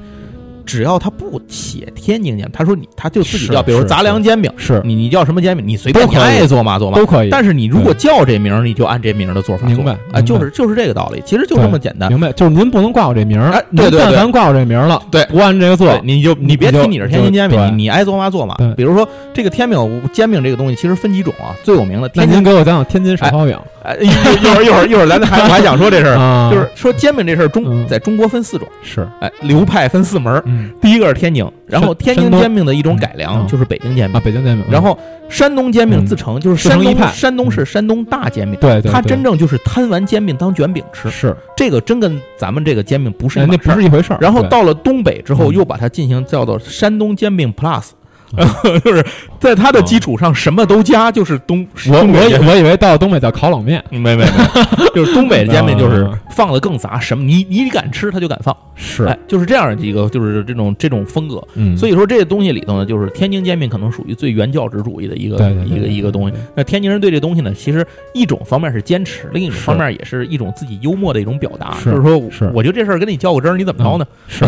[0.69, 4.83] 只要他不写天津煎饼，他说你他就自己叫，比如杂粮煎饼，是。
[4.85, 6.99] 你你叫什么煎饼，你随便都可以你爱做嘛做嘛。
[6.99, 7.31] 都可以。
[7.31, 9.77] 但是你如果叫这名儿，你就按这名儿的做法做。
[9.77, 12.11] 明白啊，就是就是这个道理，其实就这么简单。
[12.11, 14.01] 明白，就是您不能挂我这名儿，哎对对对。
[14.01, 15.25] 但凡挂我这名儿了，对。
[15.31, 18.55] 不按这个做，，你就你别提你是天津煎饼，你你爱做嘛做嘛。
[18.59, 18.75] 对。
[18.75, 23.59] 比如说这个天饼煎饼这个东西，其实分几种啊，最有名的那天津您给我讲讲天津烧烤饼。
[23.83, 27.87] 哎，一一会儿一会儿一会儿咱还我还想说这事儿， 啊，就是说煎饼这事儿中嗯。
[27.89, 30.45] 在中国分四种，是，哎，流派分四门儿。
[30.59, 30.71] 嗯。
[30.81, 33.47] 第一个是天津，然后天津煎饼的一种改良嗯。
[33.47, 34.17] 就是北京煎饼。
[34.17, 34.99] 啊，饼，北京煎饼，嗯然后
[35.29, 43.75] 山东煎饼自成就是山东山东是山东大煎饼，对对，它真正就是摊完煎饼当卷饼吃，是，这个真跟咱们这个煎饼不是一人家码事儿。
[43.75, 44.19] 不是一回事儿。
[44.21, 45.55] 然后到了东北之后，嗯。
[45.55, 47.95] 又把它进行叫做山东煎饼 Plus，嗯
[48.85, 49.05] 就是
[49.41, 54.27] 在它的基础上什么都加，就是东我我以我以为到东北叫烤冷面，没 没没，
[54.95, 56.19] 就是东北的煎饼就是嗯。
[56.39, 61.43] 放的更杂，什么你你敢吃他就敢放，是，哎，就是这样的一个就是这种这种风格。
[61.55, 66.37] 嗯，所以说这个东西里头呢，就是天津煎饼可能属于最原教旨主义的一个一个一个东西。
[66.55, 72.49] 那天津人对这东西呢，其实一种方面是坚持，另一种方面也是一种自己幽默的一种表达，就是说是。
[72.55, 74.07] 我就这事儿跟你较个真儿，你怎么着呢？
[74.29, 74.45] 是。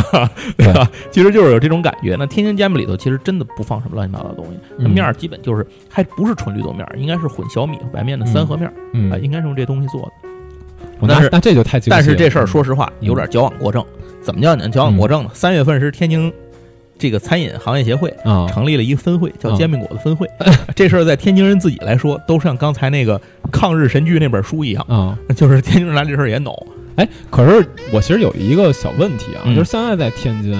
[0.56, 0.88] 对吧？
[1.10, 2.14] 其实就是有这种感觉。
[2.16, 10.12] 那天津煎饼里头其实真的不放什么乱七八糟的东西，那嗯面儿基本就是还不是纯绿豆面儿，应该是混小米和白面的三合面儿嗯啊，，应该是用这东西做的。
[11.06, 13.84] 但是那那这就太但是这事儿说实话嗯有点矫枉过正。
[14.20, 15.30] 怎么叫你矫枉过正呢？
[15.32, 16.30] 三月份是天津
[16.98, 20.26] 这个餐饮行业协会啊，成立了一个分会，叫啊煎饼果子分会。
[20.76, 23.18] 这事儿在天津人自己来说，都像刚才那个
[23.50, 26.54] 抗日神剧那本书一样，啊，就是天津人拿这事儿也恼。
[26.96, 30.52] 哎，可是我其实有一个小问题啊，嗯就是现在在天津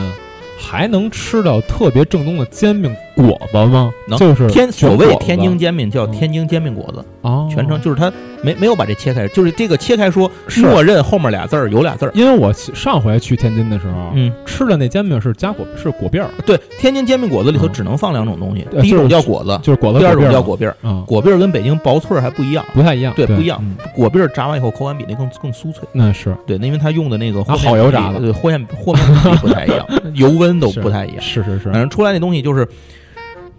[0.61, 3.92] 还能吃到特别正宗的煎饼果子吗？
[4.08, 4.18] 能。
[4.18, 8.12] 就是天所谓天津煎饼叫嗯天津煎饼果子，啊，全称就是它
[8.42, 10.30] 没没有把这切开，就是这个切开说
[10.62, 12.12] 默认后面俩字儿有俩字儿。
[12.14, 17.72] 因为我上回去天津的时候，嗯，吃的那煎饼是加果是果篦儿，对，天津煎饼果子里头嗯。
[17.72, 20.76] 只能放两种东西，第一种叫果子，就是果子第二种叫果篦儿。
[20.82, 23.36] 啊，果篦儿跟北京薄脆儿还不一样，不太一样，对对。
[23.36, 23.58] 不一样。
[23.62, 23.76] 嗯。
[23.94, 25.88] 果篦儿炸完以后口感比那更更酥脆。
[25.92, 26.36] 那是。
[26.46, 29.02] 对，那因为它用的那个好油炸的对，和面和面
[29.40, 31.20] 不太一样， 油温都不太一样。
[31.20, 31.70] 是是是。
[31.70, 32.66] 反，正出来那东西就是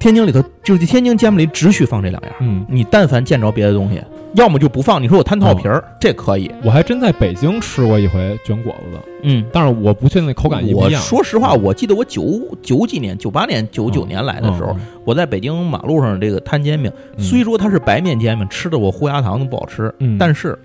[0.01, 2.31] 天津里头，就是天津煎饼里只许放这两样。
[2.39, 4.01] 嗯，你但凡见着别的东西，
[4.33, 4.99] 要么就不放。
[4.99, 6.49] 你说我摊套皮儿，这可以。
[6.63, 8.97] 我还真在北京吃过一回卷果子。
[8.97, 10.99] 的，嗯，但是我不确定那口感一不我一样。
[10.99, 14.79] 说实话，我记得我九九几年、九八年、九九年来的时候，嗯。
[15.05, 17.23] 我在北京马路上这个摊煎饼，嗯。
[17.23, 20.17] 虽说它是白面煎饼，吃的我糊牙糖都不好吃，嗯。
[20.17, 20.57] 但是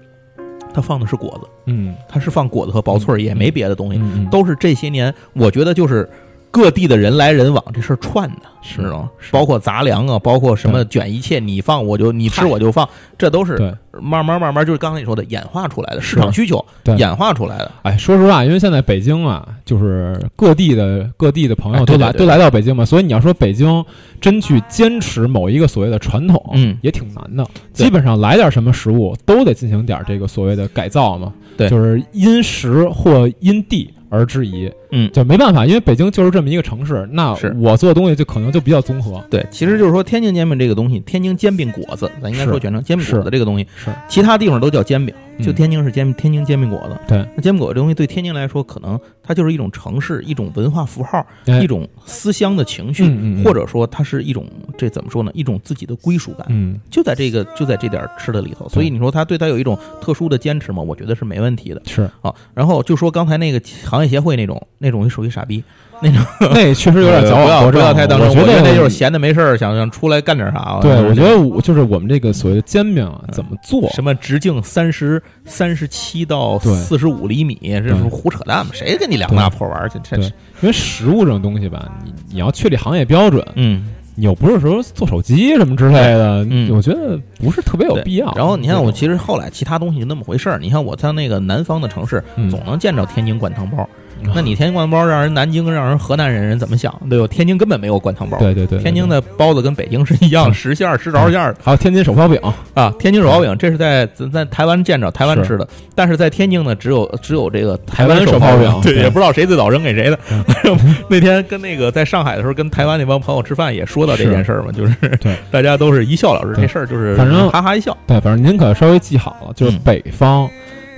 [0.72, 1.94] 它放的是果子，嗯。
[2.08, 4.26] 它是放果子和薄脆儿，也没别的东西，嗯嗯。
[4.30, 6.08] 都是这些年我觉得就是
[6.56, 9.10] 各地的人来人往，这事儿串的，是知道吗？
[9.30, 12.88] 包括杂粮啊，包括什么卷一切，你放我就你吃我就放，
[13.18, 16.96] 这都是对，慢慢慢慢就是刚才你说的演化出来的市场需求对。
[16.96, 17.70] 演化出来的。
[17.82, 23.84] 哎，说实话，因为现在北京啊，就是各地的各地的朋友都来都来到北京嘛，所以你要说北京
[24.18, 26.74] 真去坚持某一个所谓的传统，嗯。
[26.80, 27.46] 也挺难的。
[27.74, 31.68] 基本上来点什么食物，都得进行点这个所谓的改造嘛，对。
[31.68, 35.10] 就是因时或因地而质疑，嗯。
[35.12, 37.54] 就没办法，因为北京就是这么一个城市，那是。
[37.58, 43.90] 我做的东西就可能就比较综合，对，其实就是说天津煎饼这个东西，天津煎饼果子，咱应该说简称煎饼果子这个东西，是。
[44.08, 46.96] 其他地方都叫煎饼，就嗯天津是煎天津煎饼果子。
[47.06, 51.60] 对，那煎饼果子这东西对天津来说，可能它就是一种城市、一种文化符号、哎。
[51.66, 53.04] 一种思乡的情绪，
[53.42, 54.46] 或者说它是一种
[54.78, 55.32] 这怎么说呢？
[55.34, 56.46] 一种自己的归属感。
[56.48, 60.80] 嗯，就在这个就在这点儿吃的里头，所以你说他对他有一种特殊的坚持嘛？
[60.80, 61.82] 我觉得是没问题的。
[61.86, 62.08] 是。
[62.22, 62.32] 啊。
[62.54, 65.62] 然后就说刚才那个行业协会那种那种属于傻逼，
[66.00, 66.20] 那种
[66.52, 70.78] 那确实有点矫不要不枉过正，要太当真，我觉得得那就是闲的没事儿，想想出来干点啥。
[70.82, 73.88] 对，我觉得得我就是我们这个所谓的煎饼啊，怎么做？
[73.90, 78.72] 什么直径三十三十七到对四十五厘米，这是胡扯淡吗？
[78.74, 79.98] 谁跟你量那破玩意儿去？
[80.02, 83.88] 这对是因为食物这种东西吧，你你要确立行业标准，嗯。
[84.18, 88.32] 你又不是说做手机什么之类的，嗯我觉得不是特别有对必要。
[88.34, 90.58] 然后你看，我其实后来其他东西就那么回事儿。
[90.58, 93.86] 你看我在那个南方的城市，嗯总能见着天津灌汤包。
[94.22, 96.94] 嗯那你天津灌汤包让人南京、让人河南人人怎么想？
[97.08, 97.26] 对吧？
[97.26, 98.38] 天津根本没有灌汤包。
[98.38, 101.54] 对对对，对天津的包子跟北京是一样，实馅儿、实着馅儿。
[101.62, 102.40] 还有天津手抛饼，
[102.74, 102.92] 啊。
[102.98, 109.02] 天津手抛饼这是在在在台湾见着台湾吃的，但是在天津呢，只有只有这个台湾手手抛饼对，对。
[109.02, 110.18] 也不知道谁最早扔给谁的。
[110.64, 110.78] 嗯。
[111.08, 115.36] 那天跟那个在上海的时候，跟台湾那帮朋友吃饭也说到这件事儿嘛，就是对。
[115.50, 117.96] 大家都是一笑了之，这事儿就是反正哈哈一笑。
[118.06, 119.80] 对，反正您可稍微记好了，就是嗯。
[119.84, 120.48] 北方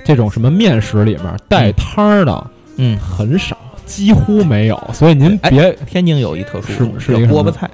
[0.03, 2.47] 这种什么面食里面带汤儿的
[2.81, 7.69] 嗯，很少，几乎没有，所以您哎别天津有一特殊是是叫锅巴菜，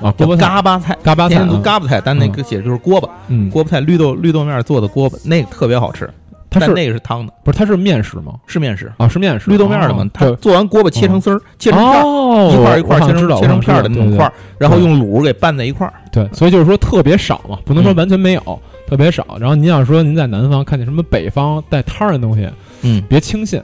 [0.00, 0.98] 啊，叫锅巴菜、嘎巴菜。
[1.02, 6.08] 嘎巴菜天嘎巴菜，但那个写的就是锅巴，嗯，锅巴菜绿豆绿豆面做的锅巴，那个特别好吃，
[6.48, 8.34] 但它是那个是汤的，不是它是面食吗？
[8.46, 10.10] 是面食，啊，是面食，绿豆面的嘛哦。
[10.14, 15.92] 它做完锅巴切成丝儿，切成片儿，哦，一块儿一块切成切成片儿的那种块儿，然后用卤给拌在一块儿。
[16.12, 19.26] 对，所以就是说特别少嘛，不能说嗯完全没有，特别少。
[19.40, 22.48] 然后您要说您在南方看见什么北方带摊儿的东西，
[22.82, 23.60] 嗯，别轻信。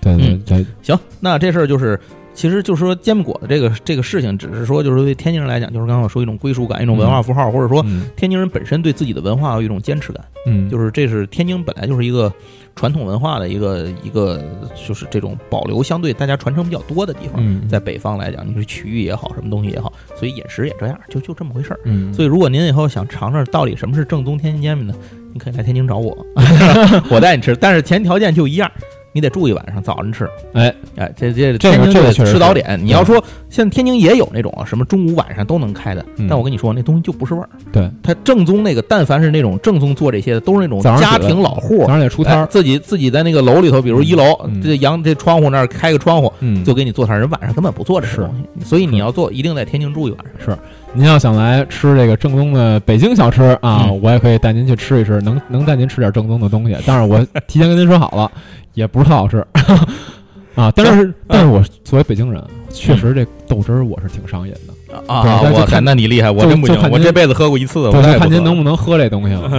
[0.00, 1.98] 对对嗯对，行，那这事儿就是。
[2.32, 10.24] 其实就是说煎饼果子这个这个事情，只是说就是对天津人来讲，就是刚刚我说一种归属感，一种文化符号，或者说嗯天津人本身对自己的文化有一种坚持感。
[10.46, 12.32] 嗯，就是这是天津本来就是一个
[12.76, 14.40] 传统文化的一个一个，
[14.86, 17.34] 就是这种保留相对大家传承比较多的地方。
[17.44, 21.80] 嗯在北方来讲，你是曲艺也好，什么东西也好，所以饮食也这样，就就这么回事儿。
[21.84, 24.94] 嗯，所以，如果您以后想尝尝到底什么是正宗天津煎饼呢，
[25.34, 26.16] 你可以来天津找我，
[27.10, 27.56] 我带你吃。
[27.56, 28.70] 但是前条件就一样，
[29.12, 30.28] 你得住一晚上，早晨吃。
[30.52, 32.78] 哎哎，这这这个天津就得吃早点。
[32.82, 37.48] 你要说现在天津也有那种啊什么中午晚上都能开的，嗯但我跟你说，那东西就不是味儿。
[37.72, 41.88] 对，它正宗那个，但凡是那种正宗做这些的，都是那种家庭老户早。
[41.88, 47.18] 上得出摊自己自己在那个楼里头，比如一楼、嗯这阳这窗户那儿开个窗户，嗯，就给你做摊。
[47.18, 50.58] 人晚上根本不做这东西，所以你要做，一定在天津住一晚上。
[50.92, 56.76] 您要想来吃这个正宗的北京小吃啊，嗯我也可以带您去吃一吃，能能带您吃点正宗的东西。
[56.84, 58.30] 但是我 提前跟您说好了，
[58.74, 59.38] 也不是特好吃
[60.56, 60.72] 啊。
[60.74, 64.74] 但是，但是我作为北京人，确实这豆汁儿我是挺上瘾的。
[65.06, 69.50] 啊我那就看那你厉害，我真不行我这辈子喝过一次，我看您能不能喝这东西了。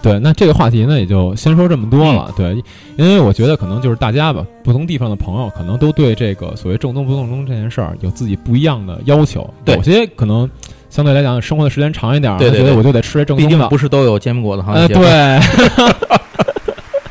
[0.00, 2.32] 对 对，那这个话题呢，也就先说这么多了。
[2.36, 2.54] 对，
[2.96, 9.48] 因为我觉得可能就是大家吧，不同地方的朋友可能都对这个所谓正宗不正宗这件事儿有自己不一样的要求。
[9.64, 10.48] 对有些可能
[10.90, 13.56] 相对来讲生活的时间长一点儿，对对对他觉得我就得吃这正宗的。
[13.58, 14.88] 竟不是都有煎饼果子行呃，业。
[14.88, 15.40] 对，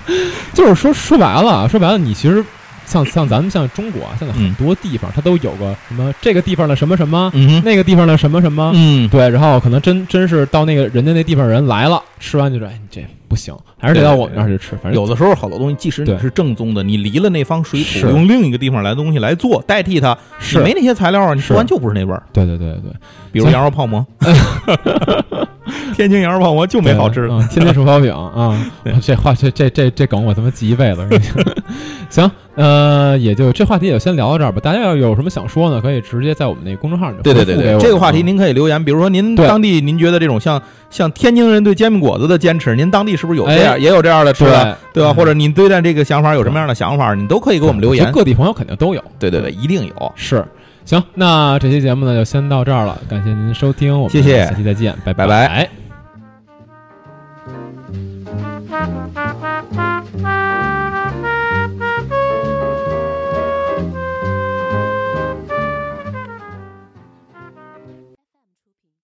[0.53, 2.43] 就是说说白了，说白了，你其实
[2.85, 14.71] 像像咱们像中国啊，现在很嗯多地方它都有个什么这个地方的什么什么，嗯，那个地方的什么什么，嗯，对，然后可能真真是到那个人家那地方人来了，吃完就说，哎，你这不行，还是得到我们那儿去吃。
[14.83, 20.57] 反正有的时候好多东西，即使你是正宗的，你离了那方水土，用另一个地方来的东西来做代替它，是。
[20.57, 22.21] 你没那些材料啊，你吃完就不是那味儿。
[22.33, 22.91] 对对对对，
[23.31, 24.05] 比如羊肉泡馍，
[25.95, 27.33] 天津羊肉泡馍就没好吃的。
[27.33, 28.57] 嗯，天津手抛饼 啊，
[29.01, 31.07] 这话这这这这梗我他妈记一辈子。
[32.09, 34.59] 行，呃，也就这话题也就先聊到这儿吧。
[34.61, 45.13] 大家要有什么想说呢，可以直接在我们那公众号里对对对对，回复给我这个话题啊您可以留言，比如说您当地您觉得这种像像天津人对煎饼果子的坚持，您当地是不是有这样哎也有这样的吃的，对对吧？
[45.13, 48.11] 或者您对待这个想法有什么样的想法，你都可以给我们留言。
[48.11, 49.01] 各地朋友肯定都有。
[49.17, 50.11] 对对对，一定有。
[50.15, 50.43] 是，
[50.85, 54.45] 行，那这期节目呢就先到这儿了，感谢您收听，我们谢谢。
[54.45, 55.25] 下期再见，拜拜。
[55.25, 55.80] 拜拜